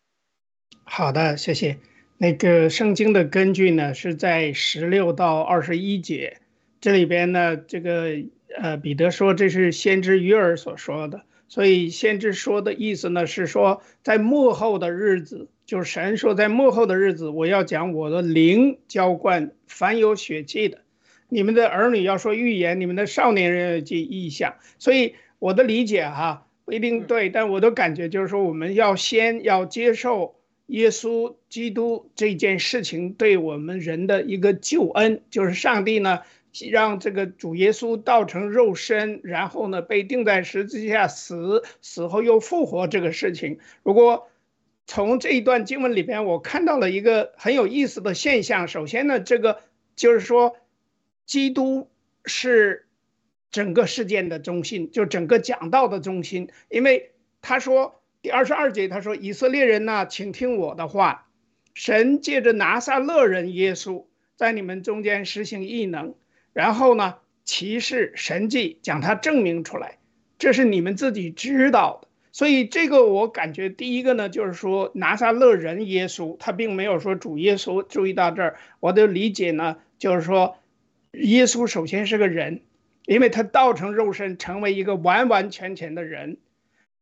[0.84, 1.78] 好的，谢谢。
[2.22, 6.36] 那个圣经的根据呢，是在十六到二十一节，
[6.78, 8.10] 这里边呢，这个
[8.58, 20.82] 呃，彼得说这是先知约尔所说的，所以先知说的意思呢是说，在幕后的日子，就是神说在幕后的日子，我要讲我的灵浇灌凡有血气的，
[21.30, 24.56] 你们的儿女要说预言，你们的少年人要记异象。
[24.78, 30.34] 所以我的理解哈不一定对，但我的感觉就是说，我们要先要接受。
[30.70, 36.20] 耶稣基督这件事情对我们人的一个救恩，就是上帝呢
[36.70, 43.58] 让这个主耶稣道成肉身，然后呢被钉在十字架死，死后又复活这个事情。
[43.82, 44.28] 如果
[44.86, 48.68] 从这一段经文里边，我看到了一个很有意思的现象。
[48.68, 49.60] 首先呢，这个
[49.96, 50.56] 就是说，
[51.26, 51.90] 基督
[52.24, 52.86] 是
[53.50, 57.10] 整个事件的中心，就整个讲道的中心，因为
[57.42, 57.99] 他说。
[58.22, 61.26] 第二十二节，他说：“以色列人呐，请听我的话。
[61.72, 64.04] 神借着拿撒勒人耶稣，
[64.36, 66.14] 在你们中间实行异能，
[66.52, 67.14] 然后呢，
[67.44, 69.96] 骑士神迹将他证明出来，
[70.38, 72.08] 这是你们自己知道的。
[72.32, 77.82] 所以这个我感觉，第一个呢，就是说拿撒勒人耶稣，他并没有说主耶稣。
[77.86, 80.58] 注意到这儿，我的理解呢，就是说
[81.12, 82.60] 耶稣首先是个人，
[83.06, 86.36] 因为他道成肉身，成为一个完完全全的人，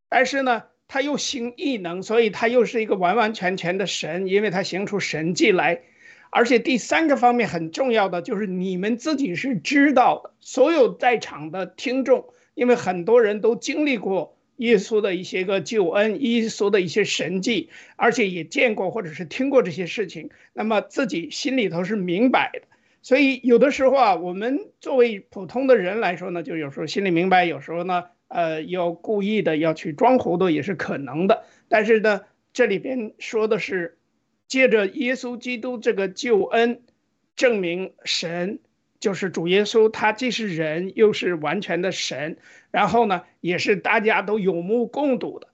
[0.09, 5.83] 但是呢。”他又行异能，所以他又是一个完完全全的神，因为他行出神迹来。
[6.31, 22.63] 而且第三个方面很重要的就是你们自己是知道的，所有在场的听众，因为很多人都经历过耶稣的一些个救恩，耶稣的一些神迹，而且也见过或者是听过这些事情，那么自己心里头是明白的。
[23.03, 28.05] 所以有的时候啊，我们作为普通的人来说呢，就有时候心里明白，有时候呢。
[28.29, 32.23] 呃，要故意的要去装糊涂也是可能的，但是呢，
[32.53, 33.99] 这里边说的是，
[34.47, 36.83] 借着耶稣基督这个救恩，
[37.37, 38.59] 证明神
[39.01, 42.37] 就是主耶稣，他既是人又是完全的神，
[42.71, 45.49] 然后呢，也是大家都有目共睹的。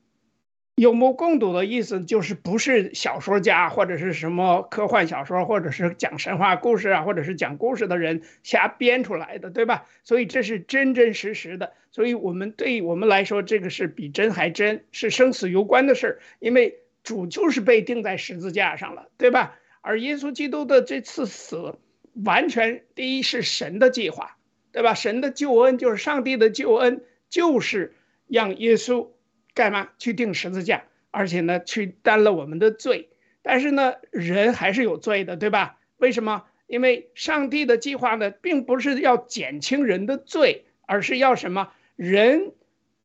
[0.77, 9.87] 有目共睹的意思就是不是小说家或者是什么科幻小说，或者是讲神话故事啊，或者是讲故事的人瞎编出来的，对吧？
[10.03, 11.75] 所以这是真真实实的。
[11.93, 16.19] 所以我们对我们来说，这个是比真还真，是生死攸关的事儿。
[16.41, 19.55] 因为主就是被钉在十字架上了，对吧？
[19.81, 21.77] 而耶稣基督的这次死，
[22.25, 24.37] 完全第一是神的计划，
[24.73, 24.95] 对吧？
[24.95, 27.95] 神的救恩就是上帝的救恩，就是
[28.27, 29.07] 让耶稣。
[29.55, 30.85] 干嘛去钉十字架？
[31.11, 33.09] 而且呢，去担了我们的罪。
[33.43, 35.79] 但是呢，人还是有罪的，对吧？
[35.97, 36.45] 为什么？
[36.67, 41.73] 因为上帝的计划呢，并不是要减轻人的罪，而是要什么？
[41.95, 42.53] 人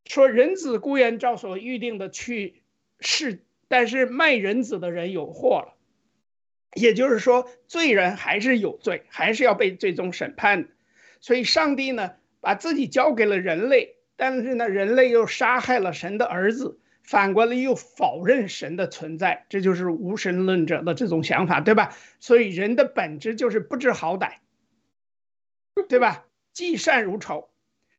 [0.06, 2.64] 说人子固然照所预定的去
[3.00, 5.76] 世，但是卖人子的人有祸了。
[6.74, 10.70] 也就是说，罪人还是有罪，还是要被最终审判。
[11.20, 13.98] 所以，上帝呢，把自己交给了人类。
[14.20, 21.96] 但是呢，人类又杀害了神的儿子，反过来又否认神的存在，这就是无神论者的这种想法，对吧？
[22.20, 24.40] 所以人的本质就是不知好歹，
[25.88, 26.26] 对吧？
[26.54, 27.50] 嫉善如仇，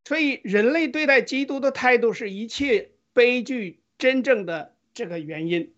[0.05, 5.73] 所以人类对待基督的态度是一切悲剧真正的这个原因。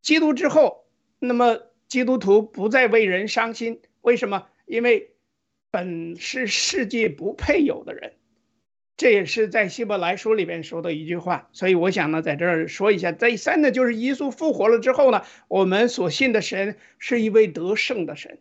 [0.00, 0.86] 基督之后，
[1.18, 4.46] 那么基督徒不再为人伤心，为什么？
[4.66, 5.10] 因为
[5.72, 8.12] 本是世界不配有的人。
[9.00, 13.12] 这也是在希伯来书里边说的一句话，所以我想呢，在这儿说一下。
[13.12, 18.40] 再三呢，就是耶稣复活了之后呢，我们所信的神是一位得胜的神，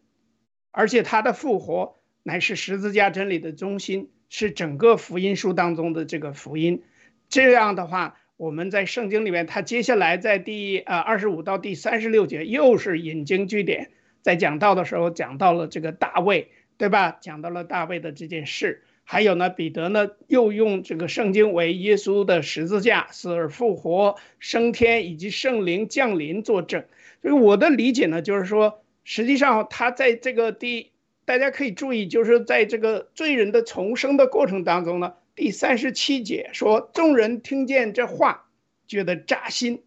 [0.71, 6.83] 而且他的复活乃是十字架真理的中心，是整个福音书当中的这个福音。
[7.29, 13.91] 这样的话，我们在圣经里面，他接下来在第呃二十五到第三十六节又是引经据典，
[14.21, 17.17] 在讲道的时候讲到了这个大卫，对吧？
[17.21, 18.83] 讲到了大卫的这件事。
[19.11, 26.85] 还有呢，彼得呢又用这个圣经为耶稣的十字架、死而复活、升天以及圣灵降临作证。
[27.23, 30.91] 所以我的理解呢，就是说，实际上他在这个第，
[31.25, 38.47] 大家可以注意，就是在这个罪人的重生的过程当中呢，第三十七节说，众人听见这话，
[38.87, 39.81] 觉得扎心，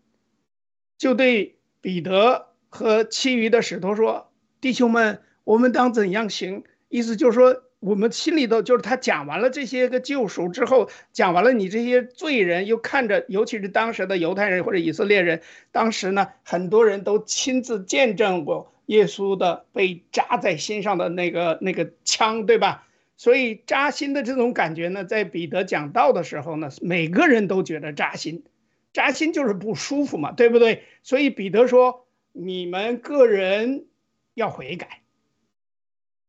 [0.99, 7.63] 就对彼得和其余的使徒说：“弟兄们，我们当怎样行？”意思就是说。
[7.83, 22.87] 我们心里头就是他讲完了这些个救赎之后，讲完了你这些罪人，又看着，尤其是当时的犹太人或者以色列人，当时呢，很多人都亲自见证过耶稣的被扎在心上的那个那个枪，对吧？
[23.17, 28.45] 所以扎心的这种感觉呢，在彼得讲道的时候呢，每个人都觉得扎心，
[28.93, 30.85] 扎心就是不舒服嘛，对不对？
[31.03, 33.87] 所以彼得说：“你们个人
[34.35, 35.02] 要悔改。”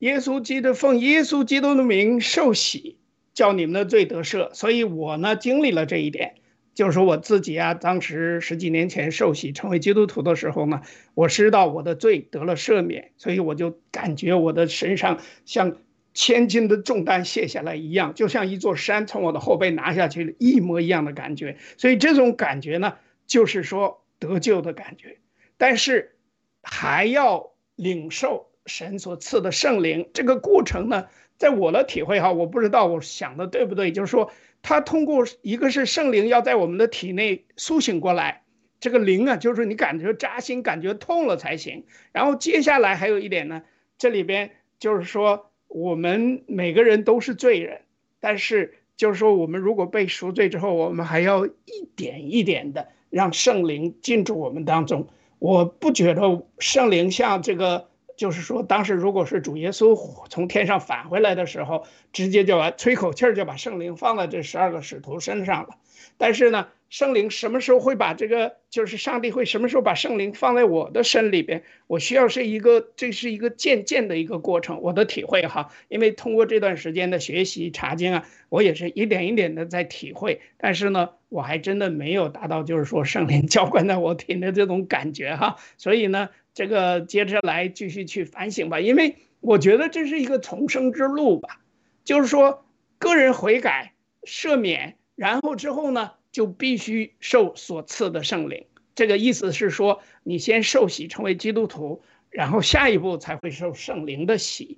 [0.03, 2.97] 耶稣基督奉耶稣基督的名受洗，
[3.33, 4.53] 叫你们的罪得赦。
[4.53, 6.35] 所以我呢，经历了这一点。
[6.73, 10.81] 就是说我自己啊，当时十几年前受洗成为基督徒的时候呢，
[11.13, 15.77] 我知道我的罪得了赦免，所以我就感觉我的身上像
[16.13, 21.55] 千斤的重担卸下来一样，就像一座山从我的后背拿下去一模一样的感觉。
[21.77, 22.95] 所以这种感觉呢，
[23.25, 25.19] 就是说得救的感觉，
[25.55, 26.17] 但是
[26.61, 30.09] 还要领受神所赐的圣灵。
[30.13, 31.07] 这个过程呢，
[31.37, 34.31] 在我的体会哈，我不知道我想的对不对，就是说。
[34.65, 38.43] 他通过一个是圣灵要在我们的体内苏醒过来，
[38.79, 41.83] 这个灵啊，就是你感觉扎心、感觉痛了才行。
[42.13, 43.63] 然后接下来还有一点呢，
[43.97, 47.81] 这里边就是说我们每个人都是罪人，
[48.21, 55.09] 但是就是说我们如果被赎罪之后，我们还要一点一点的让圣灵进驻我们当中。
[55.39, 57.89] 我不觉得圣灵像这个。
[58.23, 59.99] 就是说，当时如果是主耶稣
[60.29, 65.75] 从天上返回来的时候，直接就把吹口气儿就把圣灵放在这十二个使徒身上了。
[66.17, 71.63] 但是呢，圣灵什么时候会把这个，就是上帝会什么时候把圣灵放在我的身里边？
[71.87, 74.81] 我需要是一个，这是一个渐渐的一个过程。
[74.81, 80.39] 我的体会哈，因为通过这段时间的学习查经啊，我也是一点一点的在体会。
[80.57, 85.57] 但是呢，我还真的没有达到就是说圣灵 浇灌在我体内这种感觉哈。
[85.77, 86.29] 所以呢。
[86.53, 91.61] 这个接着来继续去反省吧，因为我觉得这是一个重生之路吧，
[92.03, 92.65] 就是说
[92.97, 93.93] 个人悔改、
[94.23, 98.65] 赦免，然后之后呢就必须受所赐的圣灵。
[98.95, 104.77] 这个意思是说，你先受洗成为基督徒，然后下一步才会受圣灵的洗。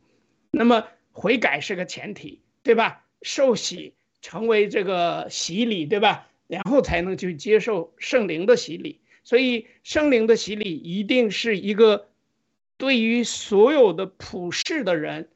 [0.51, 3.03] 那么悔改是个前提，对吧？
[3.21, 6.30] 受洗成为这个洗礼，对吧？
[6.47, 9.01] 然后才能去接受圣灵的洗礼。
[9.26, 12.07] 所以圣灵的洗礼一定是一个
[12.78, 15.30] 对于所有的普世的人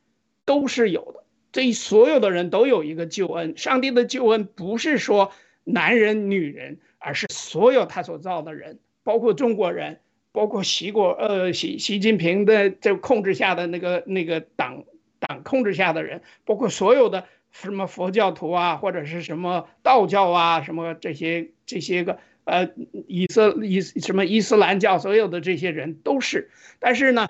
[0.45, 3.57] 都是有的，对所有的人都有一个救恩。
[3.57, 5.31] 上帝的救恩不是说
[5.63, 9.99] 男人女人，而是所有他所造的人，包括中国人，
[10.31, 14.83] 包括习国呃习习近平的这控制下的那个那个党
[15.19, 22.19] 党控制下的人，包括所有的什么佛教徒啊，或者是什么道教啊，什么这些这些个。
[22.49, 22.73] 呃，
[23.07, 27.30] 以色以什么伊斯兰教所有的这些人都是，但是呢，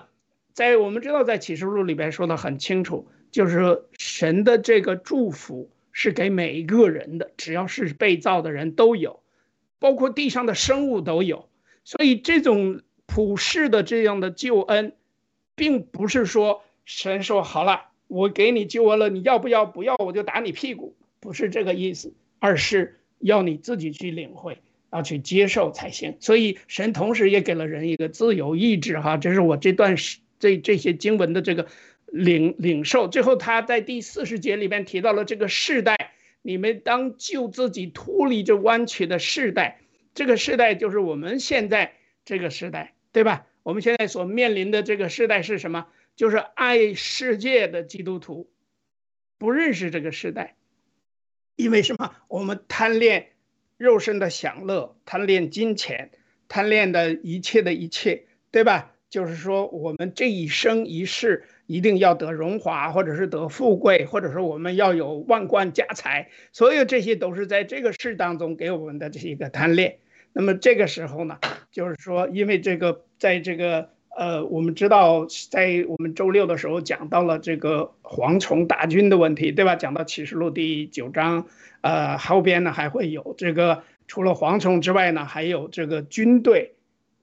[0.54, 9.22] 在我们知道在启示录里边说的很清楚，就是神的这个祝福是给每一个人的，只要是被造的人都有，
[9.78, 11.50] 包括地上的生物都有。
[11.84, 14.94] 所以这种普世的这样的救恩，
[15.56, 19.66] 并不是说神说好了，我给你救恩了，你要不要？
[19.66, 24.60] 不要我就打你屁股，不是这个意思，而是要你自己去领会。
[24.92, 29.96] 要去接受才行，所以神同时也给了人一个自由意志，哈，这是我这段
[30.40, 31.68] 这这些经文的这个
[32.08, 33.08] 领领受。
[33.08, 39.80] 最后他在第四十节里面提到了这个世代，你们当救自己脱离这弯曲的世代，
[40.16, 41.94] 这个世代就是我们现在
[42.26, 43.46] 这个时代，对吧？
[43.62, 45.86] 我们现在所面临的这个时代是什么？
[46.16, 48.50] 就是爱世界的基督徒
[49.38, 50.56] 不认识这个时代，
[51.56, 52.16] 因为什么？
[52.28, 53.28] 我们贪恋。
[53.80, 56.12] 肉身的享乐，贪恋金钱，
[56.50, 58.92] 贪恋的一切的一切，对吧？
[59.10, 70.00] 就是说，我们这一生一世一定要得荣华，或者是得富贵，或者说我们要有万贯家财，所有这些都是在这个世当中给我们的这一个贪恋。
[70.34, 71.40] 那么这个时候呢，
[71.72, 73.90] 就是说，因为这个，在这个。
[74.16, 79.76] 呃，我们知道，在我们周六的时候讲到了这个蝗虫大军的问题，对吧？
[79.76, 81.46] 讲到启示录第九章，
[81.82, 86.74] 呃，后边呢还会有这个，除了蝗虫之外呢，还有这个军队，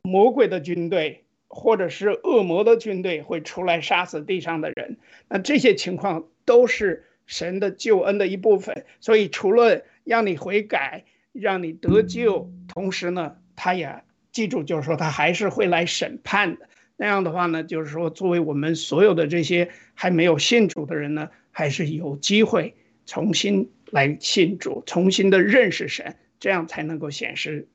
[0.03, 4.97] 魔鬼的军队，或者是恶魔的军队会出来杀死地上的人。
[5.29, 8.87] 那这些情况都是神的救恩的一部分。
[9.01, 14.03] 所以，除了让你悔改，让你得救，同时呢，他也
[14.33, 16.69] 记住，就是说他还是会来审判的。
[16.97, 22.75] 那样的话呢，就是说，作为我们所有的这些还没有信主的人呢，还是有机会
[23.05, 27.69] 重新来信主，重新的认识神，这样才能够显示，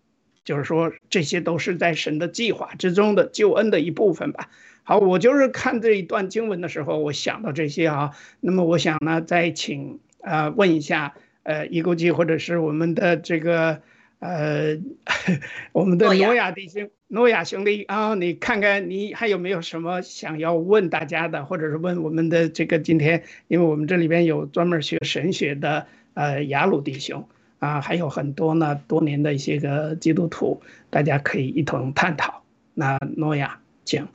[0.43, 4.49] 就是说，这些都是在神的计划之中的救恩的一部分吧。
[4.83, 8.11] 好，我就是看这一段经文的时候，我想到这些啊。
[8.39, 13.83] 那么，我想呢，再请呃问一下呃，一勾记或者是我们的这个
[14.21, 14.77] 呃，
[15.73, 27.27] 我们的诺亚弟兄、诺亚兄弟啊，你看看你还有没有什么想要问大家的，或者是问我们的这个今天，因为我们这里边有专门学神学的呃雅鲁弟兄
[27.57, 30.61] 啊，还有很多呢多年的一些个基督徒，
[30.91, 32.43] 大家可以一同探讨。
[32.75, 34.07] 那诺亚，请。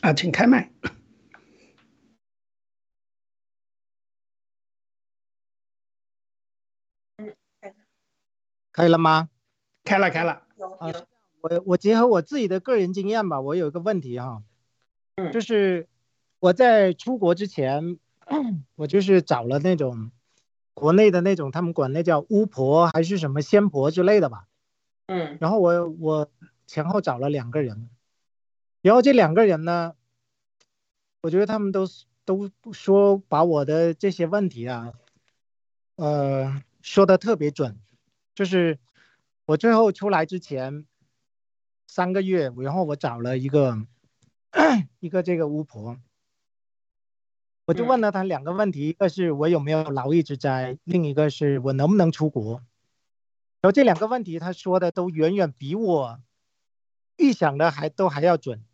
[0.00, 0.70] 啊，请开麦。
[8.74, 9.28] 可以了吗？
[9.84, 10.42] 开了，开了。
[10.80, 10.90] 啊，
[11.42, 14.42] 我我结合我自己的个人经验吧，我有一个问题哈，
[15.32, 15.86] 就是
[16.40, 18.00] 我在出国之前，
[18.74, 20.10] 我就是找了那种
[20.74, 24.48] 国内的那种，他们管那叫巫婆还是什么仙婆之类的吧，
[25.06, 26.28] 嗯，然后我我
[26.66, 27.88] 前后找了两个人，
[28.82, 29.94] 然后这两个人呢，
[31.22, 31.86] 我觉得他们都
[32.24, 34.94] 都说把我的这些问题啊，
[35.94, 37.78] 呃，说的特别准。
[38.34, 38.80] 就是
[39.46, 40.86] 我最后出来之前
[41.86, 43.86] 三个月，然后我找了一个
[44.98, 45.98] 一个这个巫婆，
[47.64, 52.54] 我就问了她两个问题，一个是我有没有劳役之灾，另一个是我能不能出国。
[53.60, 56.20] 然后这两个问题，她说的都远远比我
[57.16, 58.64] 预想的还都还要准。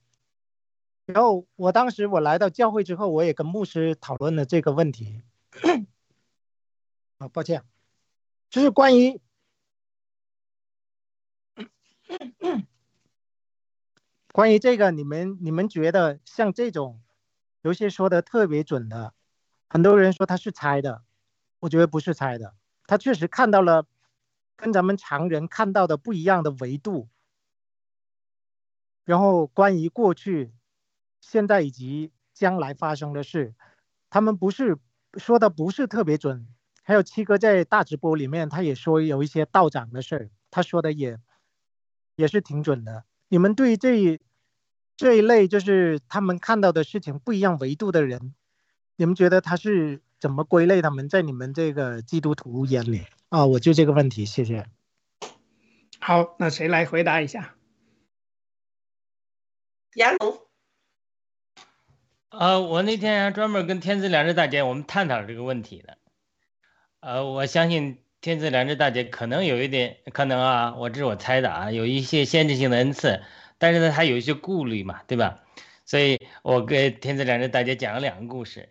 [1.05, 5.21] 然后我当时我来到教会之后，我也跟牧师讨论了这个问题。
[7.19, 7.63] 啊，抱歉，
[8.49, 9.21] 就是关于。
[14.33, 17.01] 关于这个，你们你们觉得像这种，
[17.63, 19.15] 有些说的特别准的，
[19.69, 21.03] 很多人说他是猜的，
[21.61, 22.55] 我觉得不是猜的，
[22.87, 23.87] 他确实看到了
[24.57, 27.09] 跟咱们常人看到的不一样的维度。
[29.05, 30.53] 然后关于过去、
[31.21, 33.55] 现在以及将来发生的事，
[34.09, 34.79] 他们不是
[35.15, 36.47] 说的不是特别准。
[36.83, 41.19] 还有七哥在大直播里面，他也说有一些道长的事儿他说的也。
[42.21, 43.05] 也是挺准的。
[43.29, 44.21] 你们对这一
[44.97, 48.35] 这一类就是他们看到的事情不一样维度的人，
[48.97, 53.47] 你们觉得他是怎么归类他们在你们这个基督徒眼里啊？
[53.47, 54.67] 我就这个问题，谢谢。
[55.99, 57.55] 好，那谁来回答一下？
[59.95, 60.39] 杨龙。
[62.29, 65.97] 呃，我那天还专门跟天赐良知大姐我们探讨这个问题的。
[67.01, 67.99] 呃，我相信。
[68.21, 73.23] 天赐良知大姐可能有一点可能啊，我这是我猜的啊，有一些限制性的恩赐，
[73.57, 75.41] 但是呢，她有一些顾虑嘛，对吧？
[75.87, 78.69] 所以我给天赐良知大姐讲了两个故事，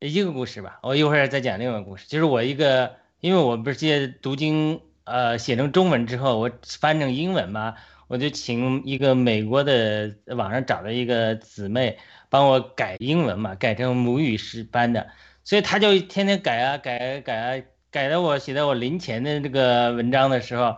[0.00, 11.98] 一个故事吧，我一会儿再讲另外一个故事，就是我一个，因为我不是借读经，呃，写成中文之后，我翻成英文嘛，我就请一个美国的网上找了一个姊妹
[12.28, 15.08] 帮我改英文嘛，改成母语师班的，
[15.42, 17.62] 所以她就天天改啊改啊改啊。
[17.90, 20.76] 改的我写在我临前的这个文章的时候，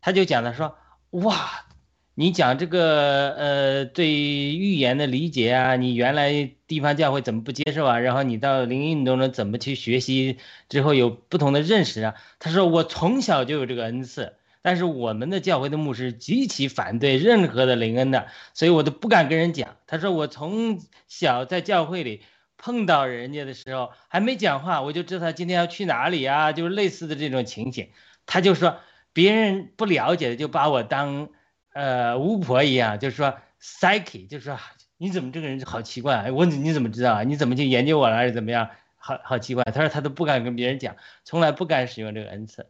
[0.00, 0.74] 他就讲他说，
[1.10, 1.66] 哇，
[2.14, 7.98] 你讲这个呃对预言的理解啊，你原来地方教会怎么不接受啊？
[7.98, 10.38] 然后你到灵运动中怎么去学习
[10.70, 12.14] 之后有不同的认识啊？
[12.38, 19.76] 他说我从小就有这个恩赐，但是我们的教会的牧师极其反对任何的灵恩的，所以我都不敢跟人讲。
[19.86, 22.22] 他说我从小在教会里。
[22.58, 27.90] 碰到人家的时候还没讲话，我就知道他今天要去哪里啊，就是类似的这种情景。
[28.24, 28.80] 他就说
[29.12, 31.28] 别人不了解的就把我当
[31.72, 34.58] 呃巫婆一样，就是说 psyche，就是说
[34.96, 36.30] 你怎么这个人好奇怪？
[36.32, 37.22] 我你怎么知道啊？
[37.22, 38.70] 你怎么去研究我了还是怎么样？
[38.96, 39.62] 好好奇怪。
[39.64, 42.66] 他说他都不敢跟别人讲，从来不敢使用这个恩赐。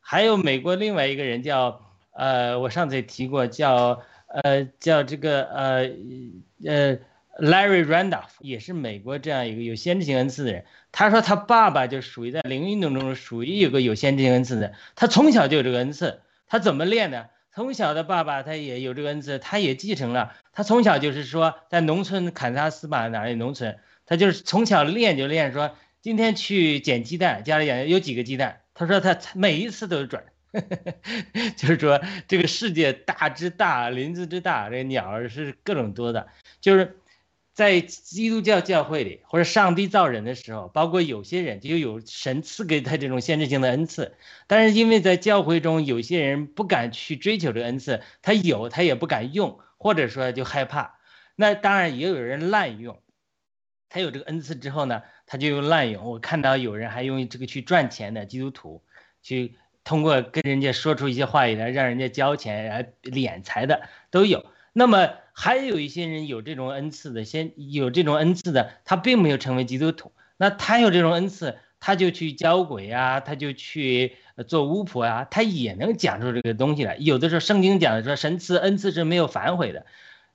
[0.00, 1.82] 还有美国另外一个人叫
[2.12, 5.90] 呃，我上次也提过，叫呃叫这个呃
[6.66, 6.98] 呃。
[7.38, 10.64] Larry Randolph 也是美国这样一个有先知性恩赐的人。
[10.92, 14.74] 他说他爸爸就属于在灵运动中属于有个有先知性恩赐的。
[14.94, 16.20] 他从小就有这个恩赐。
[16.46, 17.26] 他怎么练呢？
[17.52, 20.34] 从小的爸爸他也有这个恩赐，他也继承了。
[20.52, 28.60] 他从小就是说在农村堪萨斯吧哪里农村，他就是从小练就练说今天去捡鸡蛋，家里养有几个鸡蛋。
[28.74, 30.22] 他说他每一次都是准，
[31.56, 36.28] 就是说这个世界大之大，林子之大，这鸟儿是各种多的，
[36.60, 36.96] 就是。
[37.54, 44.16] 在基督教教会里，或者上帝造人的时候，包括有些人就有神赐给他这种限制性的恩赐，
[44.48, 50.98] 但是因为在教会中有些人不敢去追求这个恩赐，他有他也不敢用，或者说就害怕。
[51.36, 53.00] 那当然也有人滥用，
[53.88, 56.04] 他有这个恩赐之后呢，他就用滥用。
[56.04, 58.82] 我看到有人还用这个去赚钱的基督徒，
[59.22, 59.54] 去
[59.84, 64.44] 通过跟人家说出一些话语来让人家交钱来敛财的都有。
[64.76, 74.16] 那么还有一些人有这种恩赐的，先有这种恩赐的，他并没有成为基督徒，那他有这种恩赐，他就去教鬼啊，他就去
[74.48, 76.96] 做巫婆啊，他也能讲出这个东西来。
[76.96, 79.86] 有的时候圣经讲的说，神赐恩赐是没有反悔的，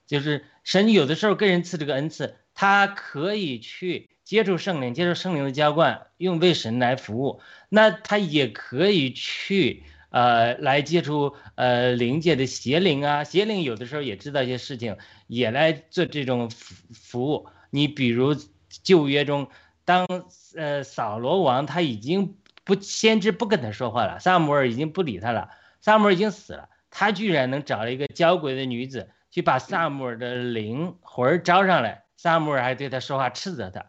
[0.08, 7.42] 就是神有的时候给人赐这个恩赐，他可以去接触圣灵，接受圣灵的浇灌，用为神来服务。
[7.68, 9.84] 那他也可以去。
[10.10, 17.48] 呃，来接触呃灵界的邪灵啊，邪灵有的时候也知道一些事情，也来做这种服服务。
[17.70, 18.36] 你比如
[18.84, 19.48] 旧约中，
[19.86, 20.08] 当
[20.56, 33.86] 呃扫罗王他已经不先知不跟他说话了，萨姆尔已经不理他了，萨姆尔已经死了，他居然能找了一个交鬼的女子去把萨姆尔的灵魂招上来，萨姆尔还对他说话斥责他，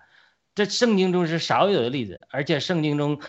[0.55, 3.22] 这圣经中是少有的例子，而且圣经中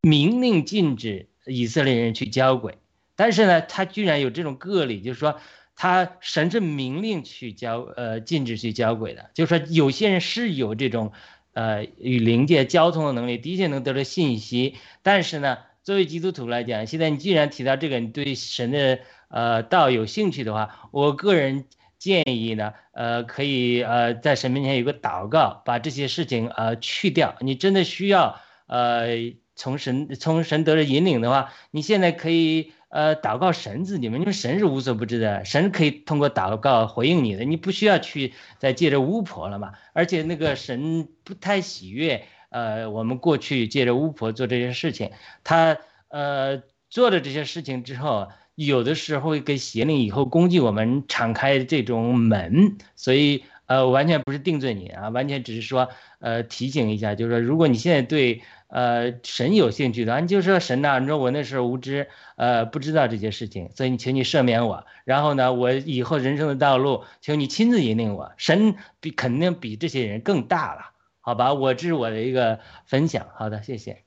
[0.00, 1.28] 明令禁止。
[1.46, 2.78] 以色列人去交鬼，
[3.14, 5.38] 但是呢，他居然有这种个例，就是说
[5.76, 9.30] 他神是明令去交，呃，禁止去交鬼的。
[9.32, 11.12] 就是说有些人是有这种，
[11.52, 14.74] 呃，与灵界交通的能力，的确能得到信息。
[15.02, 18.98] 但是呢，作为基督徒来讲，现在你既然提到这个，你对神的
[19.28, 21.66] 呃道有兴趣的话，我个人
[21.98, 27.36] 建议呢，呃，可以呃在神面前有个祷告，把这些事情呃去掉。
[27.40, 29.32] 你真的需要呃。
[29.56, 39.72] 从神从神得了引领的话，你现在可以呃祷告神自己嘛，因为神是无所不知的，神可以通过祷告回应你的，你不需要去再借着巫婆了嘛。
[39.94, 45.10] 而且那个神不太喜悦，呃，我们过去借着巫婆做这些事情，
[45.42, 45.78] 他
[46.08, 55.88] 呃做了这些事情之后，有的时候会给邪灵以后攻击我们敞开这种门，所以呃完全不是定罪你啊，完全只是说
[56.20, 58.42] 呃提醒一下，就是说如果你现在对。
[58.68, 64.84] 呃，神有兴趣的，你就说神呐，你说我那时候无知，呃，不知道这些事情，所以你请你赦免我。
[65.04, 68.32] 然后呢，我以后人生的道路，请你亲自引领我。
[68.36, 70.90] 神比肯定比这些人更大了，
[71.20, 71.54] 好吧？
[71.54, 73.28] 我这是我的一个分享。
[73.36, 74.02] 好的，谢谢。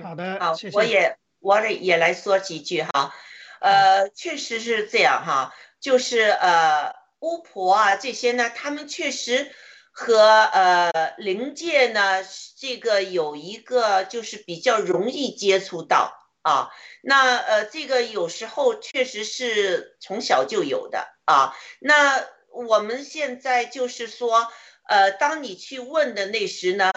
[0.00, 0.76] 好的，好，谢谢。
[0.76, 3.12] 我也我也也来说几句哈。
[3.58, 9.50] 呃，确实是这样哈，就是呃，巫婆啊这些呢，他们确实。
[9.96, 12.24] 和呃灵界呢，
[12.58, 16.12] 这个有一个就是比较容易接触到
[16.42, 21.54] 啊，那呃这个有时候确实是从小就有的啊。
[21.78, 24.48] 那我们现在就是说，
[24.88, 26.90] 呃，当你去问的那时呢，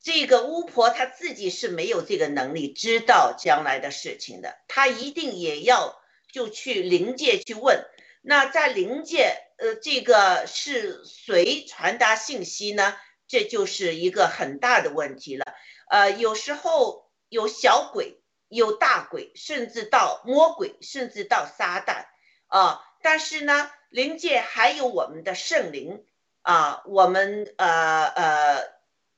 [0.00, 6.00] 这个巫婆她自己是没有这个能力知道将来的事情的，她一定也要
[6.30, 7.84] 就去灵界去问。
[8.26, 9.42] 那在灵界。
[9.58, 12.94] 呃，这个是谁传达信息呢？
[13.26, 15.46] 这就是一个很大的问题了。
[15.88, 22.04] 呃，有时候有小鬼，有大鬼，甚至到魔鬼，甚至到撒旦
[22.48, 22.82] 啊。
[23.00, 26.04] 但是呢，灵界还有我们的圣灵
[26.42, 28.62] 啊，我们呃呃，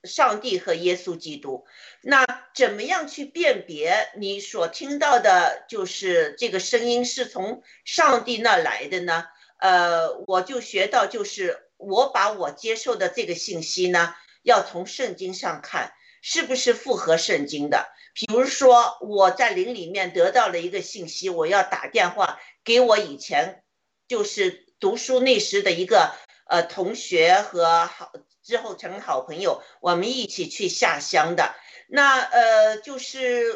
[0.04, 1.64] 上帝和耶稣基督。
[2.02, 9.26] 那怎么样去辨别你所听到的，就是这个声音是从上帝那来的呢？
[9.58, 15.92] 呃，我就学到，就是我把我接受的这个信息呢，要从圣经上看，
[16.22, 17.88] 是不是符合圣经的。
[18.14, 23.62] 比如说，我在灵里面得到了一个信息，我要打电话给我以前
[24.06, 26.12] 就是读书那时的一个
[26.48, 28.12] 呃同学和好
[28.48, 31.54] 之后成好朋友，我们一起去下乡的。
[31.86, 33.54] 那呃，就是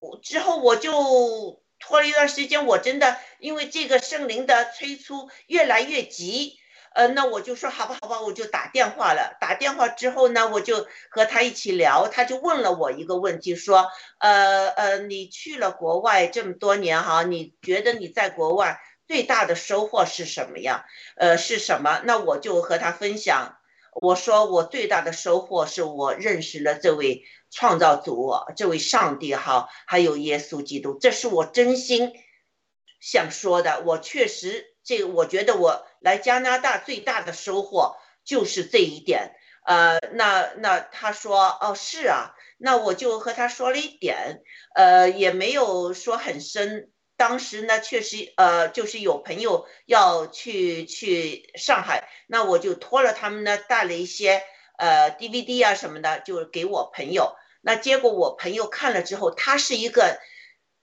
[0.00, 1.60] 我之后我就。
[1.84, 6.56] 拖了一段时间，我真的因为这个圣灵的催促越来越急，
[6.94, 9.36] 呃，那我就说好吧，好吧，我就打电话了。
[9.40, 13.88] 打电话之后呢，我就和他一起聊，他就问了我一个问题，说，
[14.18, 20.84] 呃呃，你去了国外这么多年哈，你觉得你在国外最大的收获是什么呀？
[21.16, 22.00] 呃，是什么？
[22.04, 23.56] 那我就和他分享，
[23.92, 27.24] 我说我最大的收获是我认识了这位。
[27.54, 32.14] 创造主，这位上帝哈，还有耶稣基督，这是我真心
[32.98, 33.82] 想说的。
[33.84, 39.32] 我确实，这个我觉得我来加拿大最大的收获就是这一点。
[39.66, 44.40] 呃，那那他说，哦，是啊，那我就和他说了一点，
[44.74, 46.90] 呃，也没有说很深。
[47.22, 54.42] 当时呢，确实，呃，就是有朋友要去去上海，那我就托了他们呢，带了一些
[54.76, 57.36] 呃 DVD 啊什么的，就给我朋友。
[57.60, 60.18] 那结果我朋友看了之后，他是一个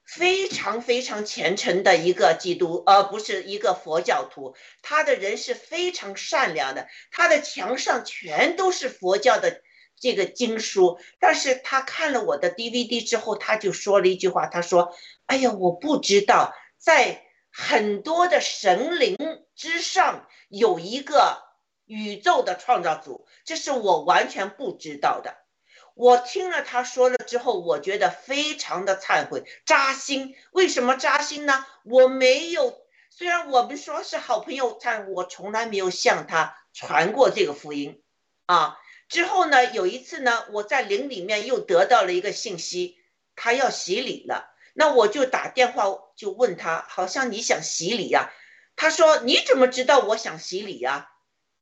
[0.05, 4.55] 非常非常虔诚的一个基督，而不是一个佛教徒。
[4.81, 9.61] 他的人是非常善良的，他的墙上全都是佛教的
[9.99, 10.99] 这个经书。
[11.19, 14.95] 但是他看了我的 DVD 之后，他就说了一句话，他说
[15.27, 19.17] ：“哎呀，我不知道在很多的神灵
[19.55, 21.43] 之上有一个
[21.85, 25.35] 宇宙的创造主，这是我完全不知道的。
[25.95, 30.33] 我听了他说了之后，我觉得非常的忏悔、扎心。
[30.51, 31.65] 为什么扎心呢？
[31.83, 32.77] 我没有，
[33.09, 38.01] 虽然我们说是好朋友，但我从来没有向他传过这个福音
[38.45, 38.77] 啊。
[39.09, 42.97] 之后呢，有一次呢，我在灵里面又得到了一个信息，
[43.35, 44.55] 他要洗礼了。
[44.73, 48.31] 那我就打电话就问他，好像你想洗礼呀？
[48.75, 51.09] 他说你怎么知道我想洗礼呀？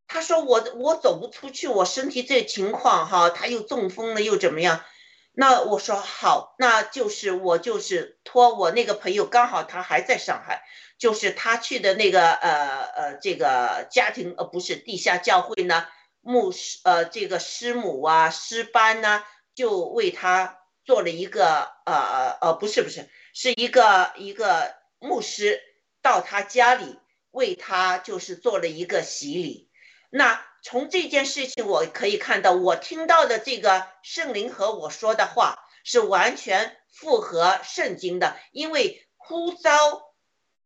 [0.08, 4.84] 他说我我走不出去，我身体这情况哈，他又中风了又怎么样？
[5.32, 10.64] 那我说好，那就是我就是托我那个朋友，刚好他还在上海，
[10.98, 15.88] 就是他去的那个呃呃这个家庭呃不是地下教会呢，
[16.28, 19.24] 牧师呃这个师母啊师班呢
[19.56, 25.62] 就为他做了一个呃呃不是不是是一个一个牧师
[26.02, 27.00] 到他家里
[27.32, 29.70] 为他就是做了一个洗礼。
[30.10, 40.02] 那从这件事情我可以看到，我听到的这个圣灵和我说的话是完全符合圣经的，因为呼召，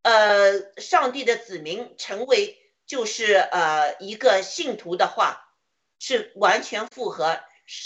[0.01, 2.57] 呃，上帝的子民成为
[2.87, 5.47] 就是呃一个信徒的话，
[6.01, 7.39] 是完全符合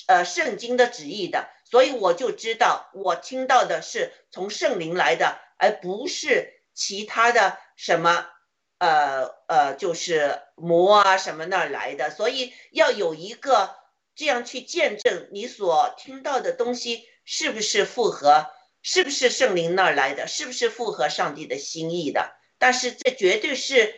[0.07, 8.29] 呃圣经的旨意的，所以我就知道我听到的是从圣灵来的，而不是其他的什么。
[8.77, 13.73] 呃呃，就是魔啊什么那儿来的，所以要有一个
[14.15, 18.51] 这样去见证你所听到的东西是不是符合，
[18.81, 22.35] 是不是圣灵那儿来的，是不是符合上帝的心意的。
[22.57, 23.97] 但是这绝对是，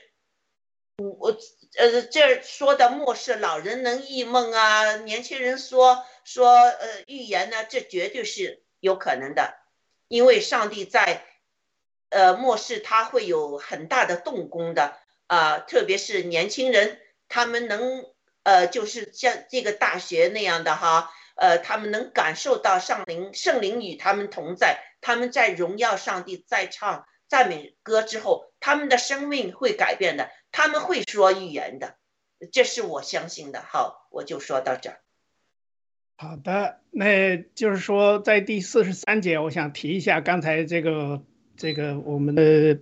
[0.98, 1.36] 我
[1.78, 9.54] 呃这说的末世老人能异梦啊，年轻人说说呃预言呢，这绝对是有可能的，
[10.10, 11.24] 因为上帝在。
[12.10, 14.98] 呃，末世他会有很大的动工的
[15.28, 18.06] 啊，特别是年轻人，他们能
[18.44, 31.96] 呃，就是像这个大学那样的哈，呃，他们能感受到上灵圣灵与他们同在，他们在荣耀上帝，在唱赞美歌之后，他们的生命会改变的，他们会说预言的，
[32.52, 33.62] 这是我相信的。
[33.62, 35.00] 好，我就说到这儿。
[36.18, 41.24] 好的，那就是说在第四十三节，我想提一下刚才这个。
[41.60, 42.82] 这个我们的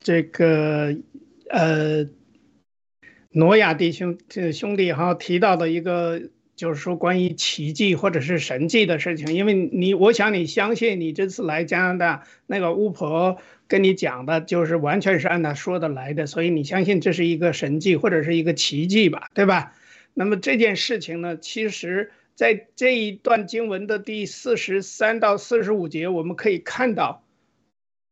[0.00, 0.94] 这个
[1.48, 2.06] 呃，
[3.30, 6.20] 挪亚弟兄这兄弟哈提到的一个，
[6.60, 19.74] 就是说关于奇迹或者是神迹的事情，因为你我想你相信你这次来加拿大那个巫婆跟你讲的，就是完全是按他说的来的，所以你相信这是一个神迹或者是一个奇迹吧，对吧？
[20.12, 27.24] 那么这件事情呢，其实在这一段经文的第四十三到四十五节，我们可以看到。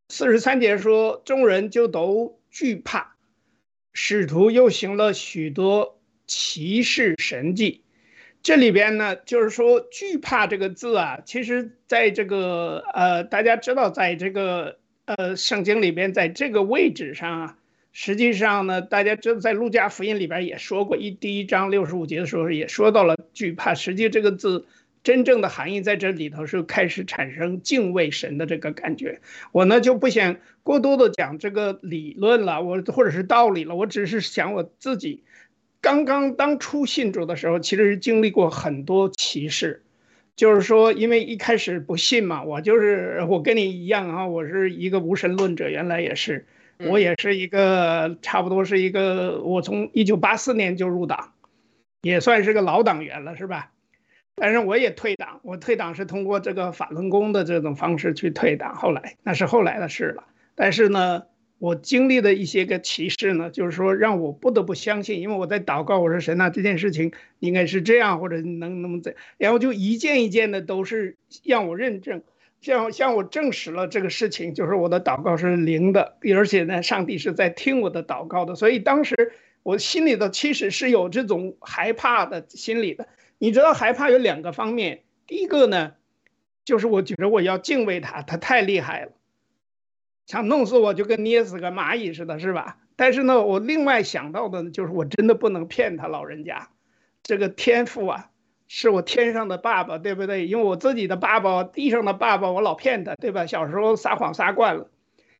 [0.08, 3.14] 四十三节说，众人就都惧怕，
[3.92, 7.82] 使徒又行了许多奇事神迹。
[8.42, 17.58] 这里边呢，就是说惧怕这个字啊，其实在这个呃，大家知道，在这个呃圣经里边，在这个位置上啊，
[17.92, 23.74] 实际上呢，大家知道在路加福音里边也说过，一第一章六十五节的时候也说到了惧怕。
[23.74, 24.66] 实际这个字。
[25.04, 29.20] 真正的含义在这里头是开始产生敬畏神的这个感觉。
[29.52, 35.22] 我呢就不想过多的讲这个理论了，我或者是道理了，我只是想我自己
[35.80, 39.82] 刚刚当初信主的时候，其实是经历过很多歧视。
[40.36, 46.46] 就是说，因为一开始不信嘛，我就是我跟你一样啊，我是一个无神论者，原来也是，
[46.78, 51.32] 我也是一个差不多是一个，我从一九八四年就入党，
[52.02, 53.72] 也算是个老党员了，是吧？
[54.36, 58.76] 但是我也退党，我退党是通过这个法轮功的这种方式去退党。
[58.76, 60.22] 后来那是后来的事了。
[60.54, 61.24] 但是呢，
[61.58, 72.22] 我经历的一些个歧视呢，就是说让我不得不相信，因为我在祷告，我说神呐，这件事情应该是这样，或者能能怎，然后就一件一件的都是让我认证，
[72.60, 78.54] 像像我证实了这个事情，就是我的祷告是灵的，而且呢，上帝是在听我的祷告的。
[78.54, 79.32] 所以当时
[79.64, 83.08] 我心里的其实是有这种害怕的心理的。
[83.38, 85.94] 你知道害怕有两个方面，第一个呢，
[86.64, 89.12] 就是我觉得我要敬畏他，他太厉害了，
[90.28, 92.76] 想弄死我就跟捏死个蚂蚁似的，是吧？
[92.96, 96.68] 但是呢，我另外想到的就是我真的不能骗他老人家，
[97.22, 98.28] 这个天赋啊，
[98.66, 100.46] 是我天上的爸爸，对不对？
[100.46, 103.46] 因为我自己的爸爸，地上的爸爸，我老骗他，对吧？
[103.46, 104.90] 小时候撒谎撒惯了，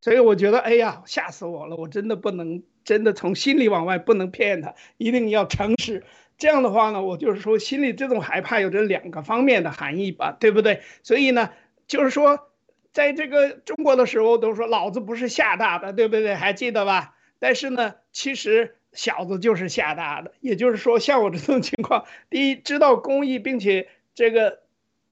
[0.01, 1.77] 所以我觉得，哎呀，吓死我了！
[1.77, 6.03] 我真的不能，真的从心里往外不能骗他，一定要诚实。
[6.39, 10.81] 这样的话呢，我就是说，心里这种害怕有着两个方面的含义吧，对不对？
[11.03, 11.51] 所以呢，
[11.87, 12.49] 就是说，
[12.99, 16.35] 在这个中国的时候都说老子不是吓大的，对不对？
[16.35, 17.15] 还记得吧？
[17.39, 20.33] 但是呢，其实小子就是吓大的。
[20.41, 24.63] 也就是说，像我这种情况， 第一知道公义，并且这个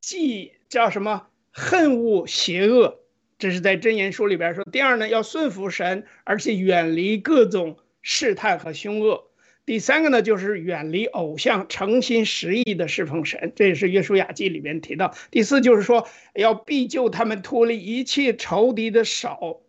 [0.00, 2.98] 既叫什么恨恶邪恶，
[3.38, 4.64] 这是在真言书里边说。
[4.64, 9.26] 第二呢，要顺服神，而且远离各种试探和凶恶。
[9.66, 15.12] 第三个呢，就是远离偶像，诚心实意的侍奉神，这也是约书亚记里面提到。
[15.32, 19.64] 第四就是说，要必救他们脱离一切仇敌的手。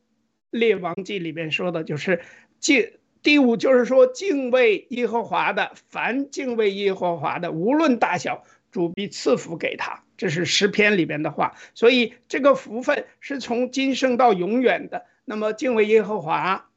[0.51, 2.21] 列王记里面说的就是
[2.59, 2.91] 敬。
[3.23, 10.03] 第五就是说，敬畏耶和华的，凡敬畏耶和华的，无论大小，主必赐福给他。
[10.15, 11.55] 这是诗篇里边的话。
[11.73, 15.07] 所以这个福分是从今生到永远的。
[15.25, 16.69] 那么敬畏耶和华，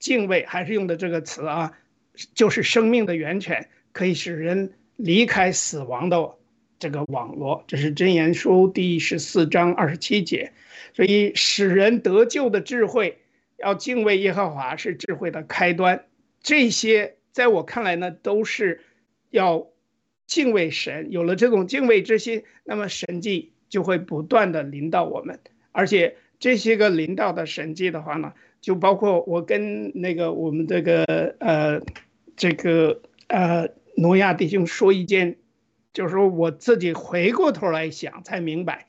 [0.00, 1.78] 敬畏还是用的这个词啊。
[2.34, 6.34] 就是生命的源泉，可以使人离开死亡的
[6.78, 7.64] 这个网络。
[7.66, 10.52] 这是箴言书第十四章二十七节。
[10.94, 13.18] 所以使人得救的智慧，
[13.56, 16.04] 要敬畏耶和华是智慧的开端。
[16.42, 18.80] 这些在我看来呢，都是
[19.30, 19.68] 要
[20.26, 21.08] 敬畏神。
[21.10, 25.38] 有了这种敬畏之心，那么神迹就会不断的临到我们。
[25.70, 31.04] 而且这些个临到的神迹的话呢，就包括我跟那个我们这个
[31.38, 31.80] 呃。
[32.38, 35.36] 这个呃，挪亚弟兄说一件，
[35.92, 38.86] 就是说我自己回过头来想才明白，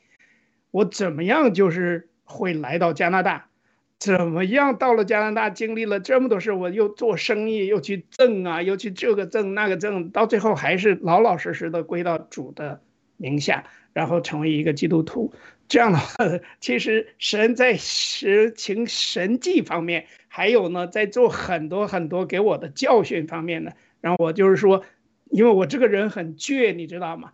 [0.72, 3.48] 我怎么样就是会来到加拿大，
[4.00, 12.82] 怎么样到了加拿大经历了这么多事，我又做生意又去挣啊，又去这个挣那个挣，到最后还是老老实实的归到主的
[13.20, 13.64] 名下，
[13.94, 15.32] 然后成为一个基督徒。
[15.68, 16.16] 这样的话，
[16.60, 20.08] 其实神在实情神迹方面。
[20.32, 24.84] 还有呢，在做很多很多给我的教训方面呢，然后我就是说，
[25.30, 27.34] 因为我这个人很倔，你知道吗？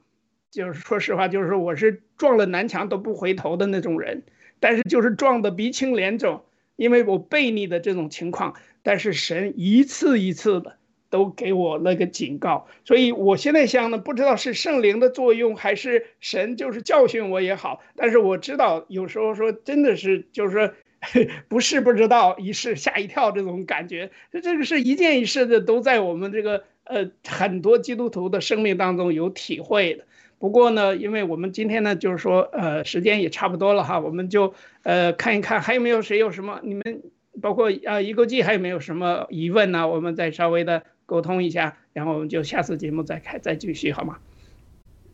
[0.50, 4.24] 就是说实话，就是说我是撞了南墙都不回头的那种人，
[4.62, 6.46] 但是就是撞得鼻青脸肿，
[6.78, 10.78] 因为我背逆的这种情况，但是神一次一次的
[11.10, 20.72] 都给我那个警告，所以我现在想呢，不知道是圣灵的作用还是神就是教训我也好，但是我知道有时候说真的是就是说。
[21.50, 24.10] 不是不知道，一试吓一跳，这种感觉，
[24.42, 30.06] 这个是一件一事的，都在我们这个呃很多基督徒的生命当中有体会的。
[30.40, 37.04] 不过呢，因为我们今天呢，就是说呃时间也差不多了哈，我们就呃看一看还有没有谁有什么，你们
[37.40, 39.88] 包括呃一个季还有没有什么疑问呢？
[39.88, 44.18] 我们再稍微的沟通一下，然后我们就下次节目再开再继续好吗？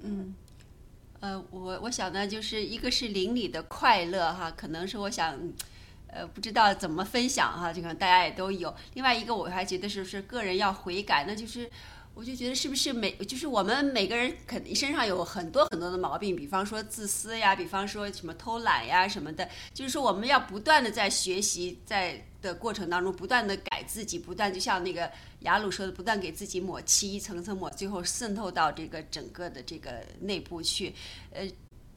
[0.03, 0.33] 嗯。
[1.19, 5.37] 呃，我我想呢，就是一个是邻里的快乐哈，可能是我想，
[6.07, 8.73] 呃，不知道怎么分享哈，这个大家也都有。
[8.95, 11.69] 另外一个我还觉得是是个人要悔改，那就是
[12.13, 25.09] 我就觉得是不是每就是我们每个人肯定身上有很多很多的毛病，比方说自私呀，比方说什么偷懒呀什么的，就是说我们要不断的在学习，在的过程当中不断的改自己，不断就像那个。
[25.41, 30.93] 雅鲁说的，不断给自己抹漆，一层层抹，最后渗透到这个整个的这个内部去。
[31.31, 31.43] 呃，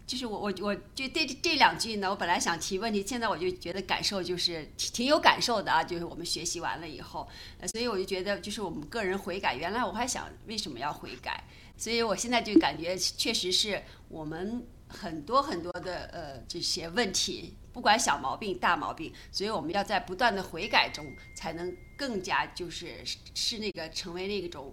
[0.06, 5.82] 就是我我我就对这两句呢，我本来想提问题，现在我就觉得感受就是挺挺有感受的啊。
[5.82, 7.26] 就是我们学习完了以后，
[7.72, 9.55] 所以我就觉得就是我们个人悔改。
[9.55, 11.44] 原来我还想为什么要悔改，
[11.76, 17.55] 所以我现在就感觉确实是我们很多很多的呃这些问题。
[17.72, 21.05] 不管小毛病大毛病，所以我们要在不断的悔改中，
[21.35, 23.02] 才能更加就是
[23.35, 24.72] 是那个成为那种，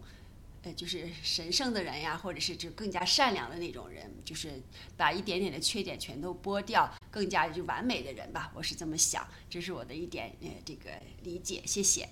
[0.64, 4.50] 呃，就是神圣的人呀，或者是就更加善良的那种人，就是
[4.96, 8.52] 把一点点的缺点全都剥掉，更加就完美的人吧。
[8.54, 10.92] 我是这么想，这是我的一点呃这个
[11.24, 11.62] 理解。
[11.66, 12.08] 谢谢。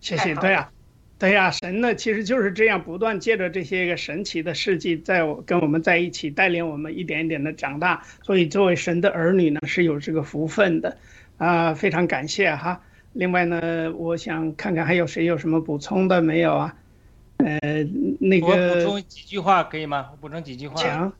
[0.00, 0.70] 谢谢，对呀。
[1.18, 8.04] 对呀，神呢其实就是这样，不断借着这些个神奇的事迹，在我跟我们在一起，带领我们一点一点的长大。
[8.24, 10.98] 所以作为神的儿女呢，是有这个福分的，
[11.38, 12.82] 啊，非常感谢哈。
[13.12, 16.76] 另外呢，我想看看还有谁有什么补充的没有啊？
[17.44, 17.84] 呃，
[18.20, 20.08] 那个我补充几句话可以吗？
[20.12, 20.74] 我补充几句话。
[20.82, 21.12] 讲，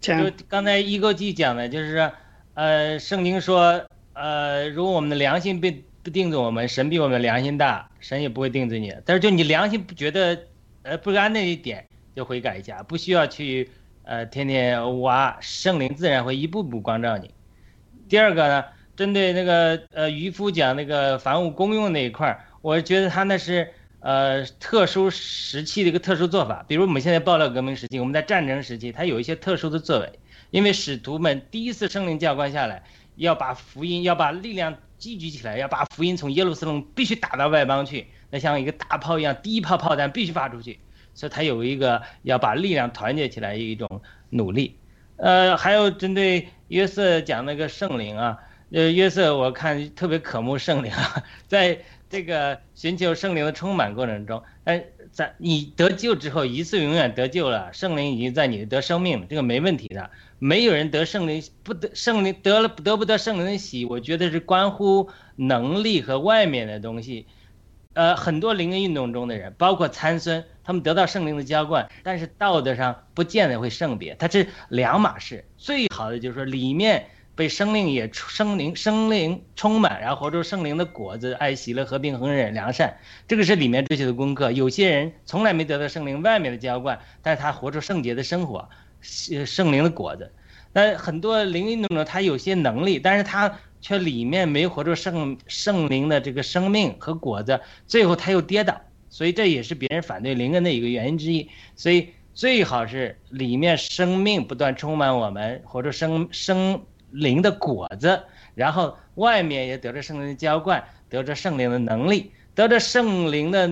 [0.00, 0.24] 讲。
[0.24, 2.10] 就刚才一个记讲的，就是
[2.54, 3.82] 呃，圣经说，
[4.14, 8.94] 呃，如果我们的良心被不定罪我们，神比我们良心大，神也不会定罪你。
[9.04, 10.38] 但是就你良心不觉得，
[10.82, 13.70] 呃不安那一点，就悔改一下，不需要去，
[14.04, 17.30] 呃天天挖，圣灵自然会一步步光照你。
[18.08, 18.64] 第二个呢，
[18.96, 26.64] 针对那个呃渔夫讲那个房屋公用那一块儿，我觉得他那是呃特殊时期的一个特殊做法。
[26.66, 30.18] 比如我们现在爆料革命时期，我们在战争时期，它有一些特殊的作为，
[30.50, 32.82] 因为使徒们第一次圣灵教官下来，
[33.16, 34.76] 要把福音，要把力量。
[35.00, 40.78] 积聚起来，要把福音从耶路撒冷必须打到外邦去，那像一个大炮一样，第一炮炮弹必须发出去，
[41.14, 44.76] 所以他有一个要把力量团结起来一种努力。
[45.16, 48.36] 呃，还有针对约瑟讲那个圣灵啊，
[48.72, 51.78] 呃，约瑟我看特别渴慕圣灵啊， 在
[52.10, 60.10] 这个寻求圣灵的充满过程中，哎，在你得救之后一次永远得救了，圣灵已经在你得生命了，这个没问题的。
[60.40, 67.26] 没有人得圣灵不得圣灵得了得不得圣灵的喜，我觉得是关乎能力和外面的东西。
[67.92, 75.44] 呃，很多灵恩运动中的人，包括参孙，他们得到圣灵的浇灌，但是道德上不见得会圣别，它是两码事。
[75.58, 77.06] 最好的就是说里面
[77.40, 84.52] 被生命也生灵生灵充满，然后活出圣灵的果子，爱喜乐和平恒忍良善，这个是里面追求的功课。
[84.52, 88.68] 有些人从来没得到圣灵外面的浇灌，但是他活出圣洁的生活。
[89.46, 90.30] 圣灵的果子，
[90.74, 101.48] 那很多灵运动者他有些能力，但是他却里面没活出圣圣灵的这个生命和果子，最后他又跌倒，所以这也是别人反对灵恩的一个原因之一。
[101.74, 108.22] 所以最好是里面生命不断充满我们，活出生生灵的果子，
[108.54, 113.70] 然后外面也得着圣灵的浇灌，得着圣灵的能力，得着圣灵的。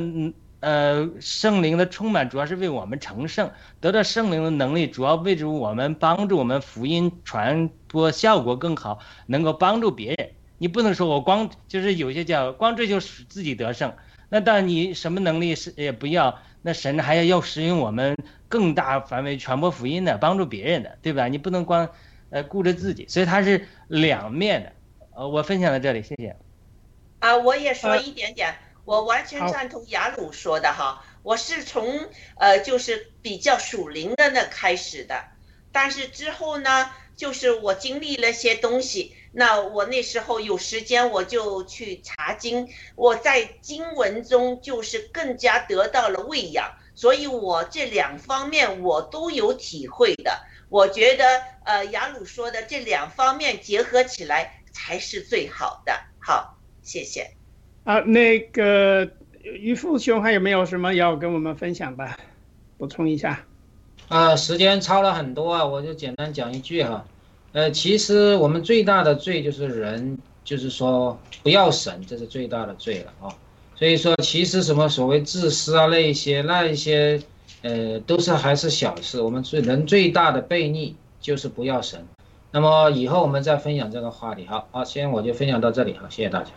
[0.60, 3.48] 呃，圣灵的充满主要是为我们成圣，
[3.78, 10.31] 得到圣灵的能力，主要为助我们帮助我们福音传播效果更好，能够帮助别人。
[10.59, 13.93] 你不能说我光就是有些叫光追求自己得胜，
[14.31, 18.16] 那当你什么能力是也不要，那神还要要使用我们
[18.48, 21.28] 更大范围传播福音的，帮助别人的，对吧？
[21.28, 21.89] 你不能光
[22.31, 24.73] 呃顾着自己，所以它是两面的。
[25.15, 26.37] 呃，我分享到这里，谢谢。
[27.19, 28.55] 啊，我也说一点点。
[28.85, 35.25] 我完全赞同雅鲁说的哈，我是从呃就是比较属灵的那开始的，
[35.73, 50.41] 但是之后呢，就是我经历了些东西，那我那时候有时间我就去查经，我在经文中就是更加得到了喂养，所以我这两方面我都有体会的。
[50.69, 51.24] 我觉得
[51.65, 55.93] 呃雅鲁说的这两方面结合起来才是最好的。
[56.19, 57.31] 好，谢谢。
[57.85, 59.09] 啊，那个
[59.43, 62.07] 于父兄还有没有什么要跟我们分享的？
[62.77, 63.45] 补充一下。
[64.09, 67.05] 啊，时间超了很多啊，我就简单讲一句哈。
[67.53, 73.35] 呃，其实我们最大的罪就是人，就是说不要神，这是最大的罪了啊。
[73.74, 77.23] 所以说，其实什么所谓自私啊那一些那一些，
[77.62, 79.20] 呃，都是还是小事。
[79.20, 82.06] 我们最人最大的悖逆就是不要神。
[82.51, 84.47] 那么以后我们再分享这个话题。
[84.47, 86.51] 好，好，先我就分享到这里好，谢谢大家。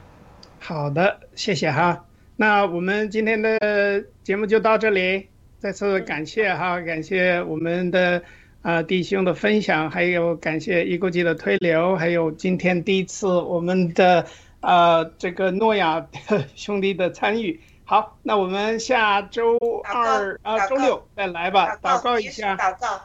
[0.59, 2.05] 好的，谢谢哈。
[2.37, 5.27] 那我们今天的节目就到这里，
[5.59, 8.21] 再次感谢哈，感谢我们的
[8.61, 14.25] 啊弟兄的分享，还有感谢一国际的推流，还有今天第一次我们的
[14.59, 16.07] 啊这个诺亚
[16.55, 17.59] 兄弟的参与。
[17.91, 22.55] 好，那我们下周二啊周六再来吧，祷告一下。
[22.55, 23.01] 祷告。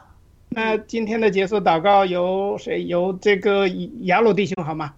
[0.47, 2.85] 那今天的结束祷告由谁？
[2.85, 4.93] 由这个雅鲁弟兄好吗？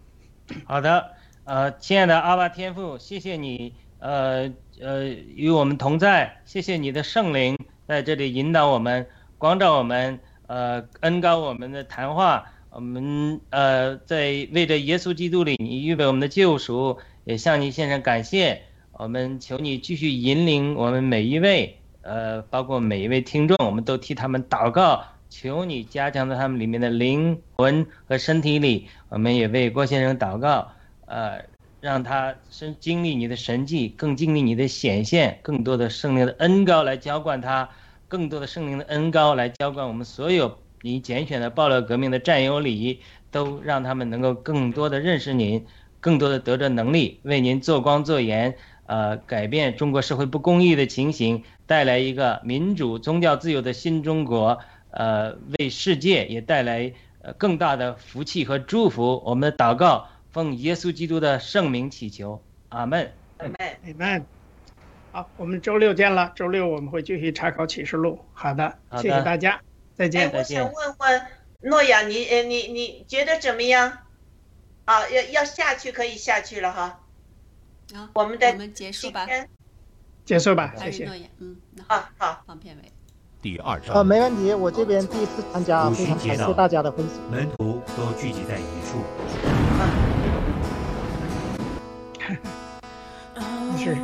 [0.66, 1.14] 好的。
[1.44, 7.58] 呃，亲爱的阿巴天父，谢谢你，呃呃，与我们同在，谢谢你的圣灵
[7.88, 9.08] 在这里引导我们，
[9.40, 18.62] 光照我们，呃，恩高我们的谈话，我们呃在为着耶稣基督里，你预备我们的救赎，也向你献上感谢。
[19.00, 28.90] 我们求你继续引领我们每一位，呃，包括每一位听众，我们都替他们祷告，求你加强在他们里面的灵魂和身体里。
[29.08, 30.68] 我们也为郭先生祷告。
[31.06, 31.42] 呃，
[31.80, 37.70] 让他身经历你的神迹，更经历你的显现，更多的圣灵的恩高来浇灌他，
[38.10, 43.00] 更多的圣灵的恩高来浇灌我们所有你拣选的暴乱革命的战友里，
[43.32, 45.66] 都让他们能够更多的认识您，
[46.02, 48.56] 更多的得着能力，为您做光做盐，
[48.90, 54.58] 呃，改变中国社会不公义的情形，带来一个民主、宗教自由的新中国，
[54.90, 56.92] 呃，为世界也带来
[57.22, 59.22] 呃更大的福气和祝福。
[59.24, 60.10] 我们的祷告。
[60.32, 62.40] 奉耶稣基督的圣名祈求，
[62.70, 64.26] 阿门，阿门，阿门。
[65.12, 66.32] 好，我们周六见了。
[66.36, 68.20] 周六我们会继续查考启示录。
[68.32, 69.60] 好的，谢谢大家，
[69.96, 70.32] 再见。
[70.32, 71.22] 我想问问
[71.62, 73.92] 诺亚，你呃，你你觉得怎么样？
[74.86, 77.00] 啊，要要下去可以下去了哈。
[77.96, 79.28] 啊，我们的我们结束吧。
[80.26, 81.10] 结束吧，谢谢。
[81.40, 81.56] 嗯，
[81.88, 82.92] 好好放片尾。
[83.42, 83.96] 第二章。
[83.96, 87.18] 呃，没问题，我这边第一次参加，非常感谢大家的分享。
[87.32, 89.02] 门徒都聚集在一处。
[93.78, 93.98] 是。